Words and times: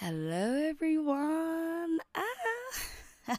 Hello, 0.00 0.52
everyone. 0.52 2.00
Ah. 2.14 3.38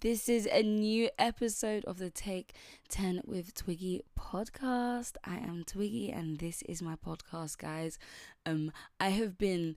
this 0.00 0.28
is 0.28 0.48
a 0.50 0.64
new 0.64 1.08
episode 1.20 1.84
of 1.84 1.98
the 1.98 2.10
Take 2.10 2.54
10 2.88 3.22
with 3.24 3.54
Twiggy 3.54 4.02
podcast. 4.18 5.12
I 5.22 5.36
am 5.36 5.62
Twiggy, 5.64 6.10
and 6.10 6.40
this 6.40 6.62
is 6.62 6.82
my 6.82 6.96
podcast, 6.96 7.58
guys. 7.58 7.96
Um, 8.44 8.72
I 8.98 9.10
have 9.10 9.38
been 9.38 9.76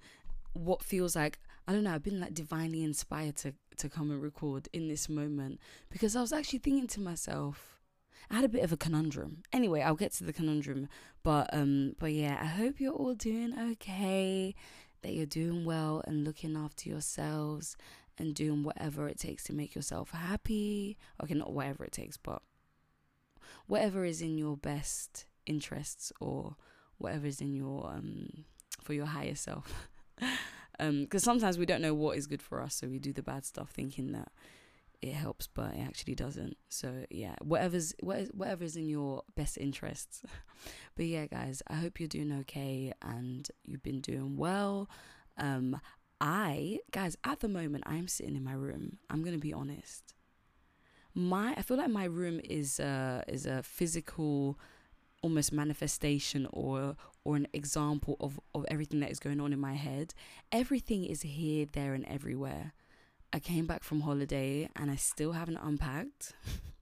what 0.54 0.82
feels 0.82 1.16
like 1.16 1.38
I 1.68 1.74
don't 1.74 1.84
know. 1.84 1.94
I've 1.94 2.04
been 2.04 2.20
like 2.20 2.34
divinely 2.34 2.84
inspired 2.84 3.36
to 3.38 3.54
to 3.78 3.90
come 3.90 4.10
and 4.10 4.24
record 4.24 4.70
in 4.74 4.88
this 4.88 5.08
moment 5.08 5.60
because 5.92 6.16
I 6.16 6.22
was 6.22 6.34
actually 6.34 6.60
thinking 6.60 6.88
to 6.88 7.00
myself. 7.00 7.80
I 8.32 8.38
had 8.38 8.46
a 8.46 8.50
bit 8.50 8.64
of 8.64 8.72
a 8.72 8.78
conundrum. 8.78 9.44
Anyway, 9.54 9.82
I'll 9.82 9.94
get 9.94 10.14
to 10.14 10.24
the 10.24 10.34
conundrum, 10.34 10.88
but 11.22 11.48
um, 11.54 11.94
but 12.00 12.12
yeah, 12.12 12.40
I 12.42 12.48
hope 12.48 12.80
you're 12.80 12.92
all 12.92 13.14
doing 13.14 13.54
okay 13.74 14.56
that 15.02 15.14
you're 15.14 15.26
doing 15.26 15.66
well 15.66 16.04
and 16.06 16.24
looking 16.24 16.56
after 16.56 16.90
yourselves 16.90 17.76
and 18.18 18.36
doing 18.36 18.64
whatever 18.64 19.08
it 19.08 19.20
takes 19.20 19.44
to 19.46 19.54
make 19.54 19.76
yourself 19.76 20.12
happy. 20.12 20.98
Okay, 21.24 21.34
not 21.34 21.54
whatever 21.54 21.84
it 21.84 21.92
takes, 21.92 22.18
but 22.18 22.42
whatever 23.68 24.06
is 24.06 24.22
in 24.22 24.38
your 24.38 24.58
best 24.58 25.26
interests 25.46 26.12
or 26.20 26.56
whatever 26.98 27.26
is 27.26 27.42
in 27.42 27.54
your 27.54 27.88
um 27.88 28.46
for 28.82 28.94
your 28.94 29.08
higher 29.08 29.36
self. 29.36 29.90
um 30.80 31.02
because 31.04 31.24
sometimes 31.24 31.58
we 31.58 31.66
don't 31.66 31.82
know 31.82 31.94
what 31.94 32.18
is 32.18 32.28
good 32.28 32.42
for 32.42 32.62
us, 32.62 32.76
so 32.76 32.88
we 32.88 33.00
do 33.00 33.14
the 33.14 33.24
bad 33.24 33.46
stuff 33.46 33.72
thinking 33.72 34.12
that 34.12 34.32
it 35.02 35.14
helps, 35.14 35.48
but 35.48 35.74
it 35.74 35.80
actually 35.80 36.16
doesn't. 36.16 36.58
So 36.70 37.06
yeah, 37.10 37.36
whatever's 37.42 37.94
whatever's 38.02 38.76
in 38.76 38.88
your 38.88 39.24
best 39.36 39.58
interests. 39.58 40.22
but 40.96 41.06
yeah, 41.06 41.26
guys, 41.26 41.64
I 41.68 41.76
hope 41.76 42.00
you're 42.00 42.08
doing 42.08 42.32
okay 42.42 42.94
and 43.02 43.50
you've 43.66 43.84
been 43.84 44.02
doing 44.02 44.38
well. 44.38 44.90
Um, 45.38 45.80
I 46.20 46.80
guys, 46.92 47.18
at 47.24 47.40
the 47.40 47.48
moment, 47.48 47.84
I'm 47.88 48.08
sitting 48.08 48.36
in 48.36 48.44
my 48.44 48.54
room. 48.54 49.00
I'm 49.10 49.24
gonna 49.24 49.40
be 49.40 49.54
honest. 49.54 50.14
My 51.14 51.54
I 51.58 51.64
feel 51.64 51.78
like 51.78 51.90
my 51.90 52.06
room 52.06 52.40
is 52.44 52.80
a 52.80 53.24
is 53.28 53.46
a 53.46 53.64
physical 53.64 54.60
almost 55.24 55.52
manifestation 55.52 56.48
or 56.52 56.96
or 57.24 57.36
an 57.36 57.48
example 57.54 58.18
of 58.20 58.40
of 58.54 58.66
everything 58.70 59.00
that 59.00 59.12
is 59.12 59.20
going 59.20 59.40
on 59.40 59.54
in 59.54 59.60
my 59.60 59.74
head 59.74 60.16
everything 60.52 61.06
is 61.06 61.22
here 61.22 61.68
there 61.74 61.94
and 61.94 62.06
everywhere 62.06 62.74
I 63.34 63.40
came 63.40 63.66
back 63.66 63.84
from 63.84 64.02
holiday 64.02 64.70
and 64.76 64.92
I 64.92 64.96
still 64.96 65.32
haven't 65.32 65.58
unpacked. 65.58 66.34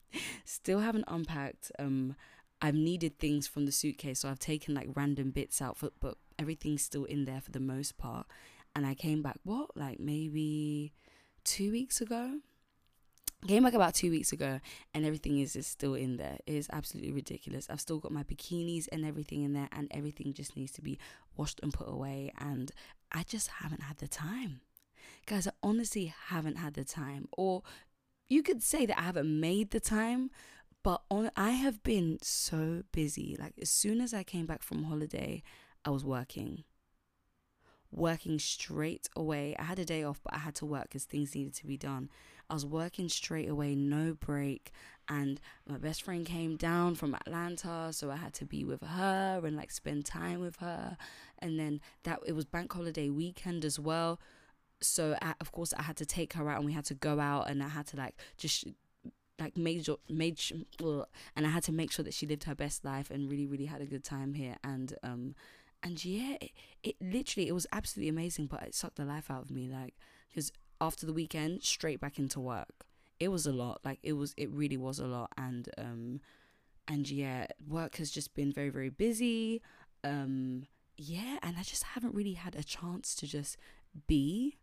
still 0.45 0.79
haven't 0.79 1.05
unpacked. 1.07 1.71
Um, 1.77 2.15
I've 2.61 2.75
needed 2.75 3.19
things 3.19 3.47
from 3.47 3.65
the 3.65 3.71
suitcase, 3.71 4.19
so 4.19 4.29
I've 4.29 4.39
taken 4.39 4.73
like 4.73 4.89
random 4.95 5.31
bits 5.31 5.61
out, 5.61 5.77
for, 5.77 5.91
but 5.99 6.15
everything's 6.37 6.81
still 6.81 7.05
in 7.05 7.25
there 7.25 7.39
for 7.39 7.51
the 7.51 7.59
most 7.59 7.97
part. 7.97 8.27
And 8.75 8.85
I 8.85 8.95
came 8.95 9.21
back, 9.21 9.39
what, 9.43 9.75
like 9.77 9.99
maybe 9.99 10.93
two 11.43 11.71
weeks 11.71 12.01
ago? 12.01 12.39
Came 13.47 13.63
back 13.63 13.73
about 13.73 13.93
two 13.93 14.11
weeks 14.11 14.33
ago, 14.33 14.59
and 14.93 15.05
everything 15.05 15.39
is, 15.39 15.55
is 15.55 15.65
still 15.65 15.93
in 15.93 16.17
there. 16.17 16.39
It 16.45 16.55
is 16.55 16.67
absolutely 16.73 17.13
ridiculous. 17.13 17.69
I've 17.69 17.79
still 17.79 17.99
got 17.99 18.11
my 18.11 18.23
bikinis 18.23 18.89
and 18.91 19.05
everything 19.05 19.43
in 19.43 19.53
there, 19.53 19.69
and 19.71 19.87
everything 19.91 20.33
just 20.33 20.57
needs 20.57 20.73
to 20.73 20.81
be 20.81 20.99
washed 21.37 21.61
and 21.63 21.73
put 21.73 21.87
away. 21.87 22.33
And 22.37 22.69
I 23.13 23.23
just 23.23 23.47
haven't 23.47 23.83
had 23.83 23.99
the 23.99 24.09
time. 24.09 24.59
Guys, 25.29 25.45
I 25.45 25.51
honestly 25.61 26.11
haven't 26.29 26.57
had 26.57 26.73
the 26.73 26.83
time. 26.83 27.27
Or 27.37 27.61
you 28.29 28.41
could 28.41 28.63
say 28.63 28.87
that 28.87 28.99
I 28.99 29.03
haven't 29.03 29.39
made 29.39 29.69
the 29.69 29.79
time, 29.79 30.31
but 30.83 31.03
on 31.11 31.29
I 31.35 31.51
have 31.51 31.83
been 31.83 32.17
so 32.23 32.81
busy. 32.91 33.37
Like 33.39 33.53
as 33.61 33.69
soon 33.69 34.01
as 34.01 34.11
I 34.11 34.23
came 34.23 34.47
back 34.47 34.63
from 34.63 34.85
holiday, 34.85 35.43
I 35.85 35.91
was 35.91 36.03
working. 36.03 36.63
Working 37.91 38.39
straight 38.39 39.07
away. 39.15 39.55
I 39.59 39.65
had 39.65 39.77
a 39.77 39.85
day 39.85 40.01
off, 40.01 40.19
but 40.23 40.33
I 40.33 40.39
had 40.39 40.55
to 40.55 40.65
work 40.65 40.85
because 40.85 41.05
things 41.05 41.35
needed 41.35 41.53
to 41.57 41.67
be 41.67 41.77
done. 41.77 42.09
I 42.49 42.55
was 42.55 42.65
working 42.65 43.07
straight 43.07 43.49
away, 43.49 43.75
no 43.75 44.15
break. 44.15 44.71
And 45.07 45.39
my 45.67 45.77
best 45.77 46.01
friend 46.01 46.25
came 46.25 46.55
down 46.55 46.95
from 46.95 47.13
Atlanta, 47.13 47.89
so 47.93 48.09
I 48.09 48.15
had 48.15 48.33
to 48.35 48.45
be 48.45 48.65
with 48.65 48.81
her 48.81 49.41
and 49.45 49.55
like 49.55 49.69
spend 49.69 50.05
time 50.05 50.39
with 50.39 50.55
her. 50.55 50.97
And 51.37 51.59
then 51.59 51.81
that 52.01 52.21
it 52.25 52.33
was 52.33 52.45
bank 52.45 52.73
holiday 52.73 53.09
weekend 53.09 53.63
as 53.63 53.77
well 53.77 54.19
so 54.81 55.17
I, 55.21 55.33
of 55.39 55.51
course 55.51 55.73
I 55.77 55.83
had 55.83 55.97
to 55.97 56.05
take 56.05 56.33
her 56.33 56.49
out 56.49 56.57
and 56.57 56.65
we 56.65 56.73
had 56.73 56.85
to 56.85 56.93
go 56.93 57.19
out 57.19 57.49
and 57.49 57.61
I 57.63 57.69
had 57.69 57.87
to 57.87 57.97
like 57.97 58.15
just 58.37 58.65
like 59.39 59.57
made 59.57 59.85
sure 59.85 59.97
made 60.09 60.39
and 61.35 61.47
I 61.47 61.49
had 61.49 61.63
to 61.63 61.71
make 61.71 61.91
sure 61.91 62.03
that 62.03 62.13
she 62.13 62.27
lived 62.27 62.43
her 62.45 62.55
best 62.55 62.83
life 62.83 63.09
and 63.09 63.29
really 63.29 63.45
really 63.47 63.65
had 63.65 63.81
a 63.81 63.85
good 63.85 64.03
time 64.03 64.33
here. 64.33 64.55
And 64.63 64.95
um 65.03 65.35
and 65.81 66.03
yeah 66.03 66.35
it, 66.41 66.51
it 66.83 66.95
literally 67.01 67.47
it 67.47 67.53
was 67.53 67.65
absolutely 67.71 68.09
amazing 68.09 68.47
but 68.47 68.61
it 68.63 68.75
sucked 68.75 68.97
the 68.97 69.05
life 69.05 69.31
out 69.31 69.43
of 69.43 69.49
me 69.51 69.69
like 69.69 69.95
because 70.27 70.51
after 70.81 71.05
the 71.05 71.13
weekend 71.13 71.63
straight 71.63 71.99
back 71.99 72.17
into 72.19 72.39
work. 72.39 72.85
It 73.19 73.29
was 73.29 73.45
a 73.45 73.51
lot 73.51 73.81
like 73.83 73.99
it 74.01 74.13
was 74.13 74.33
it 74.37 74.49
really 74.51 74.77
was 74.77 74.99
a 74.99 75.07
lot. 75.07 75.31
And 75.37 75.69
um 75.77 76.21
and 76.87 77.09
yeah 77.09 77.47
work 77.67 77.97
has 77.97 78.11
just 78.11 78.33
been 78.33 78.51
very 78.51 78.69
very 78.69 78.89
busy. 78.89 79.61
Um 80.03 80.67
yeah 80.97 81.37
and 81.41 81.57
I 81.57 81.63
just 81.63 81.83
haven't 81.83 82.15
really 82.15 82.33
had 82.33 82.55
a 82.55 82.63
chance 82.63 83.15
to 83.15 83.27
just 83.27 83.57
be 84.07 84.57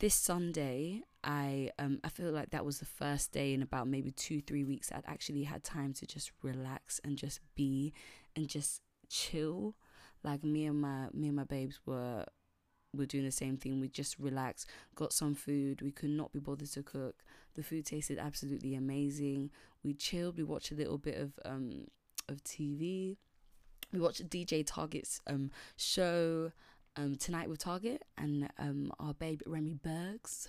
this 0.00 0.14
Sunday, 0.14 1.02
I 1.22 1.70
um 1.78 2.00
I 2.02 2.08
feel 2.08 2.32
like 2.32 2.50
that 2.50 2.64
was 2.64 2.78
the 2.78 2.86
first 2.86 3.32
day 3.32 3.52
in 3.52 3.62
about 3.62 3.86
maybe 3.86 4.10
two 4.10 4.40
three 4.40 4.64
weeks 4.64 4.90
I'd 4.90 5.04
actually 5.06 5.44
had 5.44 5.62
time 5.62 5.92
to 5.94 6.06
just 6.06 6.32
relax 6.42 7.00
and 7.04 7.16
just 7.16 7.40
be 7.54 7.92
and 8.34 8.48
just 8.48 8.80
chill. 9.08 9.76
Like 10.24 10.42
me 10.42 10.66
and 10.66 10.80
my 10.80 11.08
me 11.12 11.28
and 11.28 11.36
my 11.36 11.44
babes 11.44 11.80
were 11.86 12.24
were 12.96 13.06
doing 13.06 13.24
the 13.24 13.30
same 13.30 13.56
thing. 13.56 13.78
We 13.78 13.88
just 13.88 14.18
relaxed, 14.18 14.68
got 14.96 15.12
some 15.12 15.34
food. 15.34 15.82
We 15.82 15.92
could 15.92 16.10
not 16.10 16.32
be 16.32 16.40
bothered 16.40 16.72
to 16.72 16.82
cook. 16.82 17.22
The 17.54 17.62
food 17.62 17.84
tasted 17.84 18.18
absolutely 18.18 18.74
amazing. 18.74 19.50
We 19.84 19.94
chilled. 19.94 20.38
We 20.38 20.44
watched 20.44 20.72
a 20.72 20.76
little 20.76 20.98
bit 20.98 21.18
of 21.18 21.38
um 21.44 21.88
of 22.28 22.42
TV. 22.42 23.18
We 23.92 24.00
watched 24.00 24.28
DJ 24.30 24.64
Target's 24.66 25.20
um 25.26 25.50
show 25.76 26.52
um, 27.00 27.16
tonight 27.16 27.48
with 27.48 27.58
Target 27.60 28.02
and 28.18 28.48
um, 28.58 28.92
our 28.98 29.14
babe 29.14 29.40
Remy 29.46 29.74
Bergs. 29.82 30.48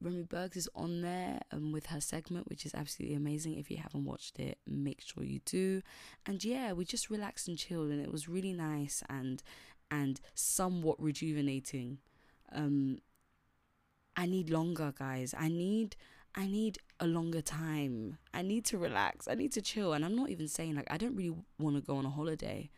Remy 0.00 0.22
Bergs 0.22 0.56
is 0.56 0.68
on 0.74 1.00
there 1.00 1.40
um, 1.50 1.72
with 1.72 1.86
her 1.86 2.00
segment, 2.00 2.48
which 2.48 2.64
is 2.64 2.74
absolutely 2.74 3.16
amazing. 3.16 3.56
If 3.56 3.70
you 3.70 3.78
haven't 3.78 4.04
watched 4.04 4.38
it, 4.38 4.58
make 4.66 5.00
sure 5.00 5.24
you 5.24 5.40
do. 5.44 5.82
And 6.26 6.44
yeah, 6.44 6.72
we 6.72 6.84
just 6.84 7.10
relaxed 7.10 7.48
and 7.48 7.58
chilled, 7.58 7.90
and 7.90 8.00
it 8.00 8.12
was 8.12 8.28
really 8.28 8.52
nice 8.52 9.02
and 9.08 9.42
and 9.90 10.20
somewhat 10.34 11.02
rejuvenating. 11.02 11.98
Um, 12.52 12.98
I 14.16 14.26
need 14.26 14.50
longer, 14.50 14.92
guys. 14.96 15.34
I 15.36 15.48
need 15.48 15.96
I 16.34 16.46
need 16.46 16.78
a 17.00 17.06
longer 17.06 17.42
time. 17.42 18.18
I 18.32 18.42
need 18.42 18.64
to 18.66 18.78
relax. 18.78 19.26
I 19.28 19.34
need 19.34 19.52
to 19.52 19.62
chill. 19.62 19.92
And 19.92 20.04
I'm 20.04 20.16
not 20.16 20.30
even 20.30 20.48
saying 20.48 20.74
like 20.76 20.90
I 20.90 20.96
don't 20.96 21.16
really 21.16 21.36
want 21.58 21.76
to 21.76 21.82
go 21.82 21.96
on 21.96 22.06
a 22.06 22.10
holiday 22.10 22.70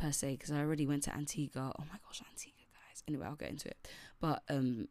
per 0.00 0.12
se 0.12 0.32
because 0.32 0.50
I 0.50 0.60
already 0.60 0.86
went 0.86 1.02
to 1.04 1.14
Antigua. 1.14 1.72
Oh 1.78 1.84
my 1.84 1.98
gosh, 2.04 2.22
Antigua, 2.30 2.64
guys. 2.72 3.02
Anyway, 3.06 3.26
I'll 3.26 3.36
get 3.36 3.50
into 3.50 3.68
it. 3.68 3.88
But 4.20 4.42
um, 4.48 4.88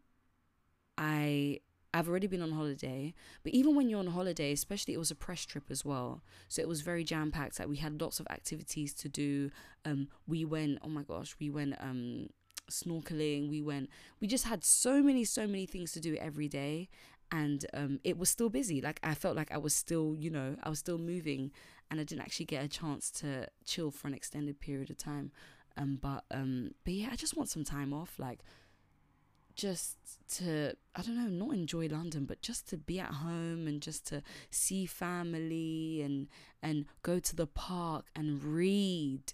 I 0.97 1.59
I've 1.93 2.07
already 2.07 2.27
been 2.27 2.43
on 2.43 2.51
holiday, 2.51 3.15
but 3.43 3.51
even 3.51 3.75
when 3.75 3.89
you're 3.89 3.99
on 3.99 4.07
holiday, 4.07 4.51
especially 4.51 4.93
it 4.93 4.99
was 4.99 5.09
a 5.09 5.15
press 5.15 5.43
trip 5.45 5.65
as 5.71 5.83
well, 5.83 6.21
so 6.47 6.61
it 6.61 6.67
was 6.67 6.81
very 6.81 7.03
jam 7.03 7.31
packed. 7.31 7.59
Like 7.59 7.67
we 7.67 7.77
had 7.77 7.99
lots 7.99 8.19
of 8.19 8.27
activities 8.29 8.93
to 8.95 9.09
do. 9.09 9.49
Um, 9.85 10.07
we 10.27 10.45
went. 10.45 10.79
Oh 10.83 10.89
my 10.89 11.03
gosh, 11.03 11.35
we 11.39 11.49
went 11.49 11.75
um 11.79 12.27
snorkeling. 12.69 13.49
We 13.49 13.61
went. 13.61 13.89
We 14.19 14.27
just 14.27 14.45
had 14.45 14.63
so 14.63 15.01
many, 15.01 15.23
so 15.23 15.47
many 15.47 15.65
things 15.65 15.91
to 15.93 15.99
do 15.99 16.15
every 16.17 16.47
day, 16.47 16.89
and 17.31 17.65
um, 17.73 17.99
it 18.03 18.17
was 18.17 18.29
still 18.29 18.49
busy. 18.49 18.81
Like 18.81 18.99
I 19.03 19.15
felt 19.15 19.35
like 19.35 19.51
I 19.51 19.57
was 19.57 19.73
still, 19.73 20.15
you 20.17 20.29
know, 20.29 20.55
I 20.63 20.69
was 20.69 20.79
still 20.79 20.97
moving, 20.99 21.51
and 21.89 21.99
I 21.99 22.03
didn't 22.03 22.21
actually 22.21 22.45
get 22.45 22.63
a 22.63 22.67
chance 22.67 23.09
to 23.11 23.47
chill 23.65 23.91
for 23.91 24.07
an 24.07 24.13
extended 24.13 24.59
period 24.59 24.89
of 24.89 24.97
time. 24.97 25.31
Um, 25.77 25.97
but 26.01 26.25
um, 26.31 26.71
but 26.83 26.93
yeah, 26.93 27.09
I 27.11 27.15
just 27.15 27.37
want 27.37 27.49
some 27.49 27.63
time 27.63 27.93
off, 27.93 28.19
like 28.19 28.39
just 29.55 29.97
to 30.37 30.73
I 30.95 31.01
don't 31.01 31.15
know, 31.15 31.45
not 31.45 31.53
enjoy 31.53 31.87
London, 31.87 32.25
but 32.25 32.41
just 32.41 32.67
to 32.69 32.77
be 32.77 32.99
at 32.99 33.11
home 33.15 33.67
and 33.67 33.81
just 33.81 34.07
to 34.07 34.23
see 34.49 34.85
family 34.85 36.01
and 36.01 36.27
and 36.61 36.85
go 37.03 37.19
to 37.19 37.35
the 37.35 37.47
park 37.47 38.05
and 38.15 38.43
read 38.43 39.33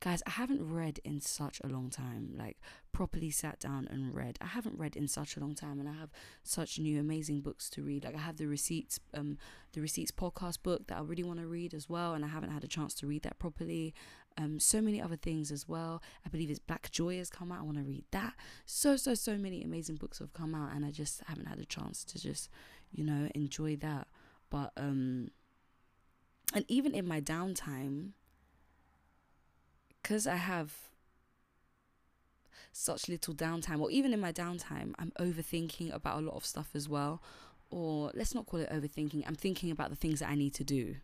Guys, 0.00 0.22
I 0.28 0.30
haven't 0.30 0.62
read 0.62 1.00
in 1.04 1.20
such 1.20 1.60
a 1.64 1.66
long 1.66 1.90
time, 1.90 2.32
like 2.36 2.58
properly 2.92 3.30
sat 3.30 3.58
down 3.58 3.88
and 3.90 4.14
read. 4.14 4.38
I 4.40 4.46
haven't 4.46 4.78
read 4.78 4.94
in 4.94 5.08
such 5.08 5.36
a 5.36 5.40
long 5.40 5.56
time 5.56 5.80
and 5.80 5.88
I 5.88 5.92
have 5.92 6.10
such 6.44 6.78
new 6.78 7.00
amazing 7.00 7.40
books 7.40 7.68
to 7.70 7.82
read. 7.82 8.04
Like 8.04 8.14
I 8.14 8.20
have 8.20 8.36
the 8.36 8.46
receipts 8.46 9.00
um 9.12 9.38
the 9.72 9.80
receipts 9.80 10.12
podcast 10.12 10.62
book 10.62 10.86
that 10.86 10.98
I 10.98 11.00
really 11.00 11.24
want 11.24 11.40
to 11.40 11.48
read 11.48 11.74
as 11.74 11.88
well 11.88 12.14
and 12.14 12.24
I 12.24 12.28
haven't 12.28 12.52
had 12.52 12.62
a 12.62 12.68
chance 12.68 12.94
to 12.94 13.08
read 13.08 13.24
that 13.24 13.40
properly. 13.40 13.92
Um 14.36 14.60
so 14.60 14.80
many 14.80 15.02
other 15.02 15.16
things 15.16 15.50
as 15.50 15.68
well. 15.68 16.00
I 16.24 16.28
believe 16.28 16.48
it's 16.50 16.60
Black 16.60 16.92
Joy 16.92 17.18
has 17.18 17.28
come 17.28 17.50
out. 17.50 17.58
I 17.58 17.62
want 17.64 17.78
to 17.78 17.82
read 17.82 18.04
that. 18.12 18.34
So 18.66 18.96
so 18.96 19.14
so 19.14 19.36
many 19.36 19.64
amazing 19.64 19.96
books 19.96 20.20
have 20.20 20.32
come 20.32 20.54
out 20.54 20.76
and 20.76 20.84
I 20.84 20.92
just 20.92 21.22
haven't 21.26 21.46
had 21.46 21.58
a 21.58 21.64
chance 21.64 22.04
to 22.04 22.20
just, 22.20 22.50
you 22.92 23.02
know, 23.02 23.28
enjoy 23.34 23.74
that. 23.76 24.06
But 24.48 24.70
um 24.76 25.32
and 26.54 26.64
even 26.68 26.94
in 26.94 27.06
my 27.06 27.20
downtime 27.20 28.12
because 30.02 30.26
I 30.26 30.36
have 30.36 30.72
such 32.72 33.08
little 33.08 33.34
downtime, 33.34 33.80
or 33.80 33.90
even 33.90 34.12
in 34.12 34.20
my 34.20 34.32
downtime, 34.32 34.94
I'm 34.98 35.12
overthinking 35.20 35.92
about 35.92 36.18
a 36.18 36.26
lot 36.26 36.36
of 36.36 36.44
stuff 36.44 36.70
as 36.74 36.88
well. 36.88 37.22
Or 37.70 38.10
let's 38.14 38.34
not 38.34 38.46
call 38.46 38.60
it 38.60 38.70
overthinking. 38.70 39.24
I'm 39.26 39.34
thinking 39.34 39.70
about 39.70 39.90
the 39.90 39.96
things 39.96 40.20
that 40.20 40.30
I 40.30 40.34
need 40.34 40.54
to 40.54 40.64
do, 40.64 40.96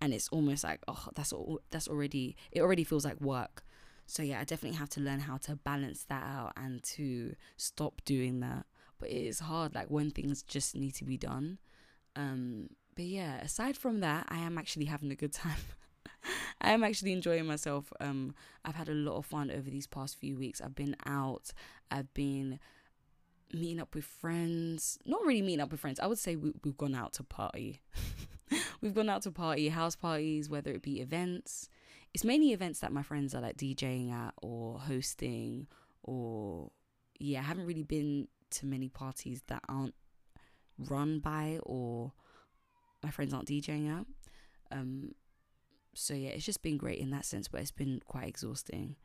and 0.00 0.14
it's 0.14 0.28
almost 0.28 0.62
like 0.64 0.80
oh, 0.86 1.08
that's 1.14 1.32
all. 1.32 1.60
That's 1.70 1.88
already. 1.88 2.36
It 2.52 2.60
already 2.60 2.84
feels 2.84 3.04
like 3.04 3.20
work. 3.20 3.64
So 4.06 4.22
yeah, 4.22 4.40
I 4.40 4.44
definitely 4.44 4.78
have 4.78 4.90
to 4.90 5.00
learn 5.00 5.20
how 5.20 5.38
to 5.38 5.56
balance 5.56 6.04
that 6.04 6.22
out 6.22 6.52
and 6.56 6.82
to 6.84 7.34
stop 7.56 8.02
doing 8.04 8.40
that. 8.40 8.66
But 8.98 9.08
it 9.08 9.26
is 9.26 9.40
hard, 9.40 9.74
like 9.74 9.88
when 9.88 10.10
things 10.10 10.42
just 10.42 10.76
need 10.76 10.94
to 10.96 11.04
be 11.04 11.16
done. 11.16 11.58
Um, 12.14 12.68
but 12.94 13.06
yeah, 13.06 13.38
aside 13.38 13.76
from 13.76 14.00
that, 14.00 14.26
I 14.28 14.38
am 14.38 14.58
actually 14.58 14.84
having 14.84 15.10
a 15.10 15.16
good 15.16 15.32
time. 15.32 15.56
I 16.64 16.70
am 16.70 16.82
actually 16.82 17.12
enjoying 17.12 17.44
myself. 17.44 17.92
Um, 18.00 18.34
I've 18.64 18.74
had 18.74 18.88
a 18.88 18.94
lot 18.94 19.18
of 19.18 19.26
fun 19.26 19.50
over 19.50 19.68
these 19.68 19.86
past 19.86 20.16
few 20.18 20.36
weeks. 20.36 20.62
I've 20.62 20.74
been 20.74 20.96
out. 21.04 21.52
I've 21.90 22.12
been 22.14 22.58
meeting 23.52 23.80
up 23.80 23.94
with 23.94 24.04
friends. 24.04 24.98
Not 25.04 25.20
really 25.26 25.42
meeting 25.42 25.60
up 25.60 25.70
with 25.70 25.80
friends. 25.80 26.00
I 26.00 26.06
would 26.06 26.18
say 26.18 26.36
we, 26.36 26.52
we've 26.64 26.76
gone 26.76 26.94
out 26.94 27.12
to 27.14 27.22
party. 27.22 27.82
we've 28.80 28.94
gone 28.94 29.10
out 29.10 29.22
to 29.22 29.30
party, 29.30 29.68
house 29.68 29.94
parties, 29.94 30.48
whether 30.48 30.70
it 30.70 30.80
be 30.80 31.00
events. 31.00 31.68
It's 32.14 32.24
mainly 32.24 32.52
events 32.52 32.80
that 32.80 32.92
my 32.92 33.02
friends 33.02 33.34
are 33.34 33.42
like 33.42 33.58
DJing 33.58 34.10
at 34.10 34.32
or 34.40 34.78
hosting 34.78 35.66
or 36.02 36.70
yeah, 37.20 37.40
I 37.40 37.42
haven't 37.42 37.66
really 37.66 37.82
been 37.82 38.28
to 38.52 38.66
many 38.66 38.88
parties 38.88 39.42
that 39.48 39.62
aren't 39.68 39.94
run 40.78 41.18
by 41.18 41.58
or 41.62 42.12
my 43.02 43.10
friends 43.10 43.34
aren't 43.34 43.48
DJing 43.48 44.00
at. 44.00 44.06
Um, 44.72 45.12
so 45.94 46.14
yeah, 46.14 46.30
it's 46.30 46.44
just 46.44 46.62
been 46.62 46.76
great 46.76 46.98
in 46.98 47.10
that 47.10 47.24
sense, 47.24 47.48
but 47.48 47.60
it's 47.60 47.70
been 47.70 48.00
quite 48.06 48.28
exhausting, 48.28 48.96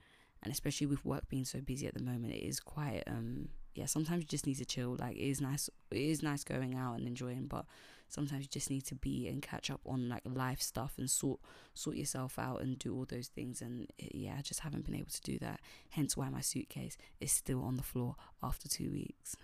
and 0.43 0.51
especially 0.51 0.87
with 0.87 1.05
work 1.05 1.27
being 1.29 1.45
so 1.45 1.59
busy 1.61 1.87
at 1.87 1.93
the 1.93 2.03
moment, 2.03 2.33
it 2.33 2.43
is 2.43 2.59
quite 2.59 3.03
um 3.07 3.49
yeah. 3.75 3.85
Sometimes 3.85 4.23
you 4.23 4.27
just 4.27 4.47
need 4.47 4.57
to 4.57 4.65
chill. 4.65 4.97
Like 4.99 5.15
it 5.15 5.29
is 5.29 5.41
nice, 5.41 5.69
it 5.91 5.97
is 5.97 6.21
nice 6.23 6.43
going 6.43 6.75
out 6.75 6.97
and 6.97 7.07
enjoying, 7.07 7.45
but 7.47 7.65
sometimes 8.07 8.41
you 8.41 8.49
just 8.51 8.69
need 8.69 8.85
to 8.85 8.95
be 8.95 9.27
and 9.27 9.41
catch 9.41 9.69
up 9.69 9.81
on 9.85 10.09
like 10.09 10.23
life 10.25 10.61
stuff 10.61 10.95
and 10.97 11.09
sort 11.09 11.39
sort 11.75 11.95
yourself 11.95 12.37
out 12.39 12.61
and 12.61 12.79
do 12.79 12.93
all 12.95 13.05
those 13.05 13.27
things. 13.27 13.61
And 13.61 13.87
it, 13.97 14.15
yeah, 14.15 14.35
I 14.37 14.41
just 14.41 14.61
haven't 14.61 14.85
been 14.85 14.95
able 14.95 15.11
to 15.11 15.21
do 15.21 15.39
that. 15.39 15.61
Hence 15.91 16.17
why 16.17 16.29
my 16.29 16.41
suitcase 16.41 16.97
is 17.19 17.31
still 17.31 17.63
on 17.63 17.77
the 17.77 17.83
floor 17.83 18.15
after 18.43 18.67
two 18.67 18.91
weeks. 18.91 19.35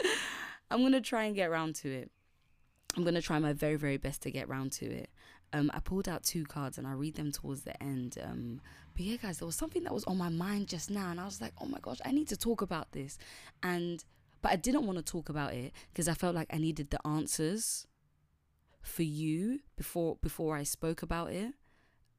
I'm 0.70 0.82
gonna 0.82 1.00
try 1.00 1.24
and 1.24 1.34
get 1.34 1.50
around 1.50 1.74
to 1.76 1.90
it. 1.90 2.10
I'm 2.96 3.04
gonna 3.04 3.22
try 3.22 3.38
my 3.38 3.52
very 3.52 3.76
very 3.76 3.96
best 3.96 4.22
to 4.22 4.30
get 4.30 4.48
round 4.48 4.72
to 4.72 4.86
it. 4.86 5.10
Um, 5.52 5.70
I 5.74 5.80
pulled 5.80 6.08
out 6.08 6.22
two 6.22 6.44
cards 6.44 6.78
and 6.78 6.86
I 6.86 6.92
read 6.92 7.16
them 7.16 7.32
towards 7.32 7.62
the 7.62 7.80
end. 7.82 8.16
Um, 8.22 8.60
but 8.94 9.02
yeah, 9.04 9.16
guys, 9.16 9.38
there 9.38 9.46
was 9.46 9.56
something 9.56 9.82
that 9.84 9.92
was 9.92 10.04
on 10.04 10.16
my 10.16 10.28
mind 10.28 10.68
just 10.68 10.90
now, 10.90 11.10
and 11.10 11.20
I 11.20 11.24
was 11.24 11.40
like, 11.40 11.52
oh 11.60 11.66
my 11.66 11.78
gosh, 11.80 11.98
I 12.04 12.12
need 12.12 12.28
to 12.28 12.36
talk 12.36 12.62
about 12.62 12.92
this. 12.92 13.18
And 13.62 14.04
but 14.42 14.52
I 14.52 14.56
didn't 14.56 14.86
want 14.86 14.98
to 14.98 15.04
talk 15.04 15.28
about 15.28 15.54
it 15.54 15.72
because 15.92 16.08
I 16.08 16.14
felt 16.14 16.34
like 16.34 16.48
I 16.52 16.58
needed 16.58 16.90
the 16.90 17.04
answers 17.06 17.86
for 18.82 19.02
you 19.02 19.60
before 19.76 20.16
before 20.22 20.56
I 20.56 20.62
spoke 20.62 21.02
about 21.02 21.32
it. 21.32 21.52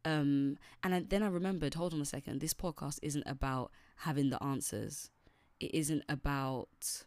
Um, 0.04 0.58
and 0.84 0.96
I, 0.96 1.00
then 1.08 1.22
I 1.22 1.28
remembered, 1.28 1.76
hold 1.76 1.94
on 1.94 2.02
a 2.02 2.06
second, 2.06 2.42
this 2.42 2.56
podcast 2.56 2.98
isn't 3.04 3.24
about 3.28 3.72
having 3.98 4.30
the 4.32 4.42
answers. 4.42 5.12
It 5.60 5.76
isn't 5.76 6.04
about 6.10 7.04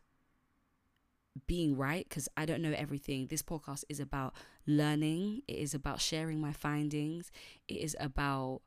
being 1.46 1.76
right 1.76 2.06
because 2.08 2.28
I 2.36 2.44
don't 2.46 2.62
know 2.62 2.74
everything. 2.76 3.26
This 3.26 3.42
podcast 3.42 3.84
is 3.88 4.00
about 4.00 4.34
learning, 4.66 5.42
it 5.48 5.56
is 5.56 5.74
about 5.74 6.00
sharing 6.00 6.40
my 6.40 6.52
findings, 6.52 7.30
it 7.68 7.78
is 7.78 7.96
about 7.98 8.62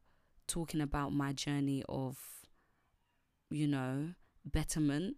talking 0.47 0.81
about 0.81 1.13
my 1.13 1.33
journey 1.33 1.83
of, 1.87 2.17
you 3.49 3.67
know, 3.67 4.09
betterment 4.45 5.17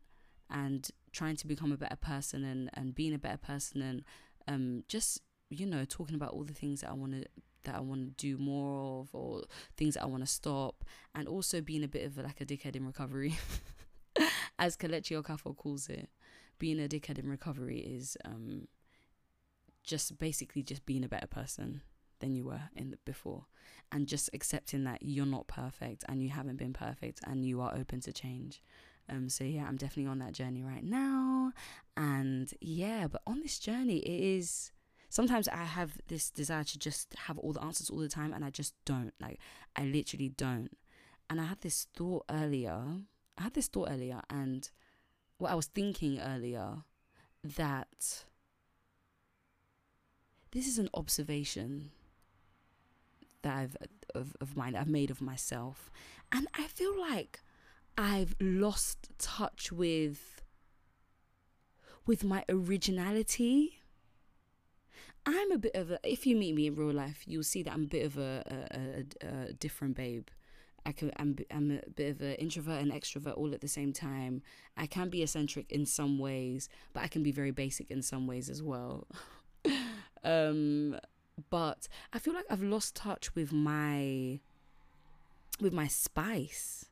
and 0.49 0.89
trying 1.11 1.35
to 1.37 1.47
become 1.47 1.71
a 1.71 1.77
better 1.77 1.95
person 1.95 2.43
and, 2.43 2.69
and 2.73 2.95
being 2.95 3.13
a 3.13 3.19
better 3.19 3.37
person 3.37 3.81
and 3.81 4.03
um, 4.47 4.83
just, 4.87 5.21
you 5.49 5.65
know, 5.65 5.85
talking 5.85 6.15
about 6.15 6.33
all 6.33 6.43
the 6.43 6.53
things 6.53 6.81
that 6.81 6.89
I 6.89 6.93
want 6.93 7.13
to 7.13 7.25
that 7.65 7.75
I 7.75 7.81
want 7.81 8.17
to 8.17 8.25
do 8.25 8.37
more 8.41 9.01
of 9.01 9.09
or 9.13 9.43
things 9.75 9.95
that 9.95 10.03
I 10.03 10.05
want 10.05 10.23
to 10.23 10.31
stop 10.31 10.85
and 11.13 11.27
also 11.27 11.59
being 11.59 11.83
a 11.83 11.89
bit 11.89 12.05
of 12.05 12.17
a, 12.17 12.23
like 12.23 12.39
a 12.39 12.45
dickhead 12.45 12.77
in 12.77 12.85
recovery 12.85 13.37
as 14.59 14.77
Kelechi 14.77 15.21
Okafor 15.21 15.55
calls 15.57 15.89
it 15.89 16.09
being 16.59 16.79
a 16.79 16.87
dickhead 16.87 17.17
in 17.17 17.29
recovery 17.29 17.79
is 17.79 18.17
um, 18.25 18.67
just 19.83 20.19
basically 20.19 20.61
just 20.61 20.85
being 20.85 21.03
a 21.03 21.09
better 21.09 21.27
person 21.27 21.81
than 22.19 22.35
you 22.35 22.45
were 22.45 22.61
in 22.75 22.91
the, 22.91 22.97
before. 23.05 23.45
And 23.91 24.07
just 24.07 24.29
accepting 24.33 24.83
that 24.83 24.99
you're 25.01 25.25
not 25.25 25.47
perfect 25.47 26.03
and 26.07 26.21
you 26.21 26.29
haven't 26.29 26.57
been 26.57 26.73
perfect 26.73 27.21
and 27.25 27.45
you 27.45 27.61
are 27.61 27.73
open 27.75 28.01
to 28.01 28.13
change. 28.13 28.61
Um 29.09 29.27
so 29.27 29.43
yeah 29.43 29.65
i'm 29.67 29.77
definitely 29.77 30.11
on 30.11 30.19
that 30.19 30.33
journey 30.33 30.61
right 30.61 30.83
now. 30.83 31.51
And 31.97 32.53
yeah 32.61 33.07
but 33.07 33.21
on 33.25 33.41
this 33.41 33.57
journey 33.57 33.97
it 33.97 34.37
is 34.37 34.71
sometimes 35.09 35.47
i 35.47 35.63
have 35.63 35.97
this 36.07 36.29
desire 36.29 36.63
to 36.63 36.77
just 36.77 37.15
have 37.25 37.39
all 37.39 37.51
the 37.51 37.63
answers 37.63 37.89
all 37.89 37.97
the 37.97 38.07
time 38.07 38.31
and 38.31 38.45
i 38.45 38.51
just 38.51 38.75
don't 38.85 39.13
like 39.19 39.39
i 39.75 39.83
literally 39.83 40.29
don't. 40.29 40.77
And 41.29 41.41
i 41.41 41.45
had 41.45 41.61
this 41.61 41.87
thought 41.97 42.25
earlier 42.29 42.83
i 43.37 43.41
had 43.41 43.55
this 43.55 43.67
thought 43.67 43.89
earlier 43.91 44.21
and 44.29 44.69
what 45.39 45.51
I 45.51 45.55
was 45.55 45.65
thinking 45.65 46.19
earlier 46.19 46.83
that 47.43 48.25
this 50.51 50.67
is 50.67 50.77
an 50.77 50.89
observation 50.93 51.91
that 53.41 53.55
I've 53.55 53.77
of, 54.13 54.35
of 54.41 54.57
mine 54.57 54.75
I've 54.75 54.87
made 54.87 55.09
of 55.09 55.21
myself. 55.21 55.89
And 56.31 56.47
I 56.53 56.67
feel 56.67 56.99
like 56.99 57.39
I've 57.97 58.35
lost 58.39 59.09
touch 59.17 59.71
with 59.71 60.41
with 62.05 62.23
my 62.23 62.43
originality. 62.49 63.79
I'm 65.25 65.51
a 65.51 65.57
bit 65.57 65.75
of 65.75 65.91
a 65.91 65.99
if 66.03 66.25
you 66.27 66.35
meet 66.35 66.55
me 66.55 66.67
in 66.67 66.75
real 66.75 66.93
life 66.93 67.23
you'll 67.25 67.43
see 67.43 67.61
that 67.63 67.73
I'm 67.73 67.83
a 67.83 67.87
bit 67.87 68.05
of 68.05 68.17
a, 68.17 68.43
a, 68.71 69.27
a, 69.27 69.49
a 69.49 69.53
different 69.53 69.95
babe 69.95 70.27
I 70.89 70.91
can 70.91 71.11
I'm, 71.17 71.37
I'm 71.51 71.79
a 71.85 71.89
bit 71.91 72.15
of 72.15 72.21
an 72.21 72.33
introvert 72.33 72.81
and 72.81 72.91
extrovert 72.91 73.37
all 73.37 73.53
at 73.53 73.61
the 73.61 73.67
same 73.67 73.93
time. 73.93 74.41
I 74.75 74.87
can 74.87 75.09
be 75.09 75.21
eccentric 75.21 75.71
in 75.71 75.85
some 75.85 76.17
ways, 76.17 76.67
but 76.93 77.03
I 77.03 77.07
can 77.07 77.21
be 77.21 77.31
very 77.31 77.51
basic 77.51 77.91
in 77.91 78.01
some 78.01 78.25
ways 78.25 78.49
as 78.49 78.63
well. 78.63 79.07
um, 80.23 80.97
but 81.51 81.87
I 82.11 82.17
feel 82.17 82.33
like 82.33 82.47
I've 82.49 82.63
lost 82.63 82.95
touch 82.95 83.35
with 83.35 83.53
my 83.53 84.39
with 85.61 85.73
my 85.73 85.85
spice. 85.85 86.85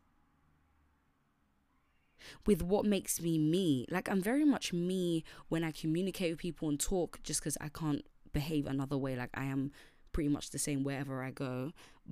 With 2.46 2.62
what 2.62 2.86
makes 2.86 3.20
me 3.20 3.39
me. 3.39 3.88
Like 3.89 4.12
I'm 4.12 4.22
very 4.22 4.46
much 4.46 4.74
me 4.74 5.24
when 5.50 5.63
I 5.63 5.72
communicate 5.72 6.34
with 6.34 6.39
people 6.39 6.70
and 6.70 6.80
talk 6.80 7.20
just 7.24 7.42
cuz 7.42 7.58
I 7.60 7.70
can't 7.70 8.06
behave 8.32 8.68
another 8.68 8.98
way 8.98 9.16
like 9.16 9.32
I 9.34 9.46
am 9.46 9.72
pretty 10.12 10.30
much 10.30 10.51
the 10.51 10.60
same 10.60 10.84
wherever 10.84 11.24
I 11.24 11.32
go, 11.32 11.72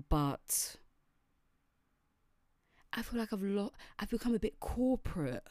but 0.09 0.77
I 2.95 3.01
feel 3.01 3.19
like 3.19 3.33
I've 3.33 3.43
lo- 3.43 3.73
I've 3.99 4.09
become 4.09 4.33
a 4.33 4.39
bit 4.39 4.59
corporate. 4.59 5.43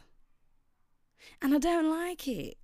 And 1.41 1.55
I 1.55 1.59
don't 1.59 1.91
like 1.91 2.27
it. 2.27 2.57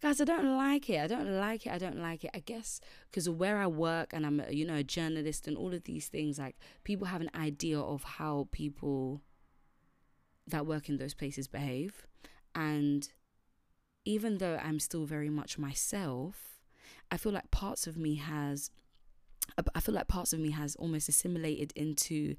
Guys, 0.00 0.20
I 0.20 0.24
don't 0.24 0.56
like 0.56 0.88
it. 0.90 1.00
I 1.00 1.06
don't 1.06 1.38
like 1.38 1.66
it. 1.66 1.72
I 1.72 1.78
don't 1.78 1.98
like 1.98 2.24
it. 2.24 2.30
I 2.34 2.40
guess 2.40 2.80
because 3.10 3.26
of 3.26 3.38
where 3.38 3.58
I 3.58 3.66
work 3.66 4.12
and 4.12 4.26
I'm, 4.26 4.42
you 4.50 4.66
know, 4.66 4.76
a 4.76 4.82
journalist 4.82 5.46
and 5.46 5.56
all 5.56 5.72
of 5.72 5.84
these 5.84 6.08
things, 6.08 6.38
like 6.38 6.56
people 6.84 7.06
have 7.06 7.20
an 7.20 7.30
idea 7.34 7.78
of 7.78 8.02
how 8.02 8.48
people 8.50 9.22
that 10.46 10.66
work 10.66 10.88
in 10.88 10.96
those 10.96 11.14
places 11.14 11.48
behave. 11.48 12.06
And 12.54 13.08
even 14.04 14.38
though 14.38 14.58
I'm 14.62 14.80
still 14.80 15.04
very 15.04 15.30
much 15.30 15.58
myself, 15.58 16.60
I 17.10 17.16
feel 17.16 17.32
like 17.32 17.50
parts 17.50 17.86
of 17.86 17.96
me 17.96 18.16
has, 18.16 18.70
I 19.74 19.80
feel 19.80 19.94
like 19.94 20.08
parts 20.08 20.32
of 20.32 20.40
me 20.40 20.50
has 20.50 20.76
almost 20.76 21.08
assimilated 21.08 21.72
into 21.76 22.36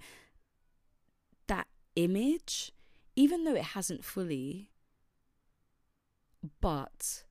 image, 1.95 2.71
even 3.15 3.43
though 3.43 3.55
it 3.55 3.63
hasn't 3.63 4.03
fully. 4.03 4.69
But 6.61 7.23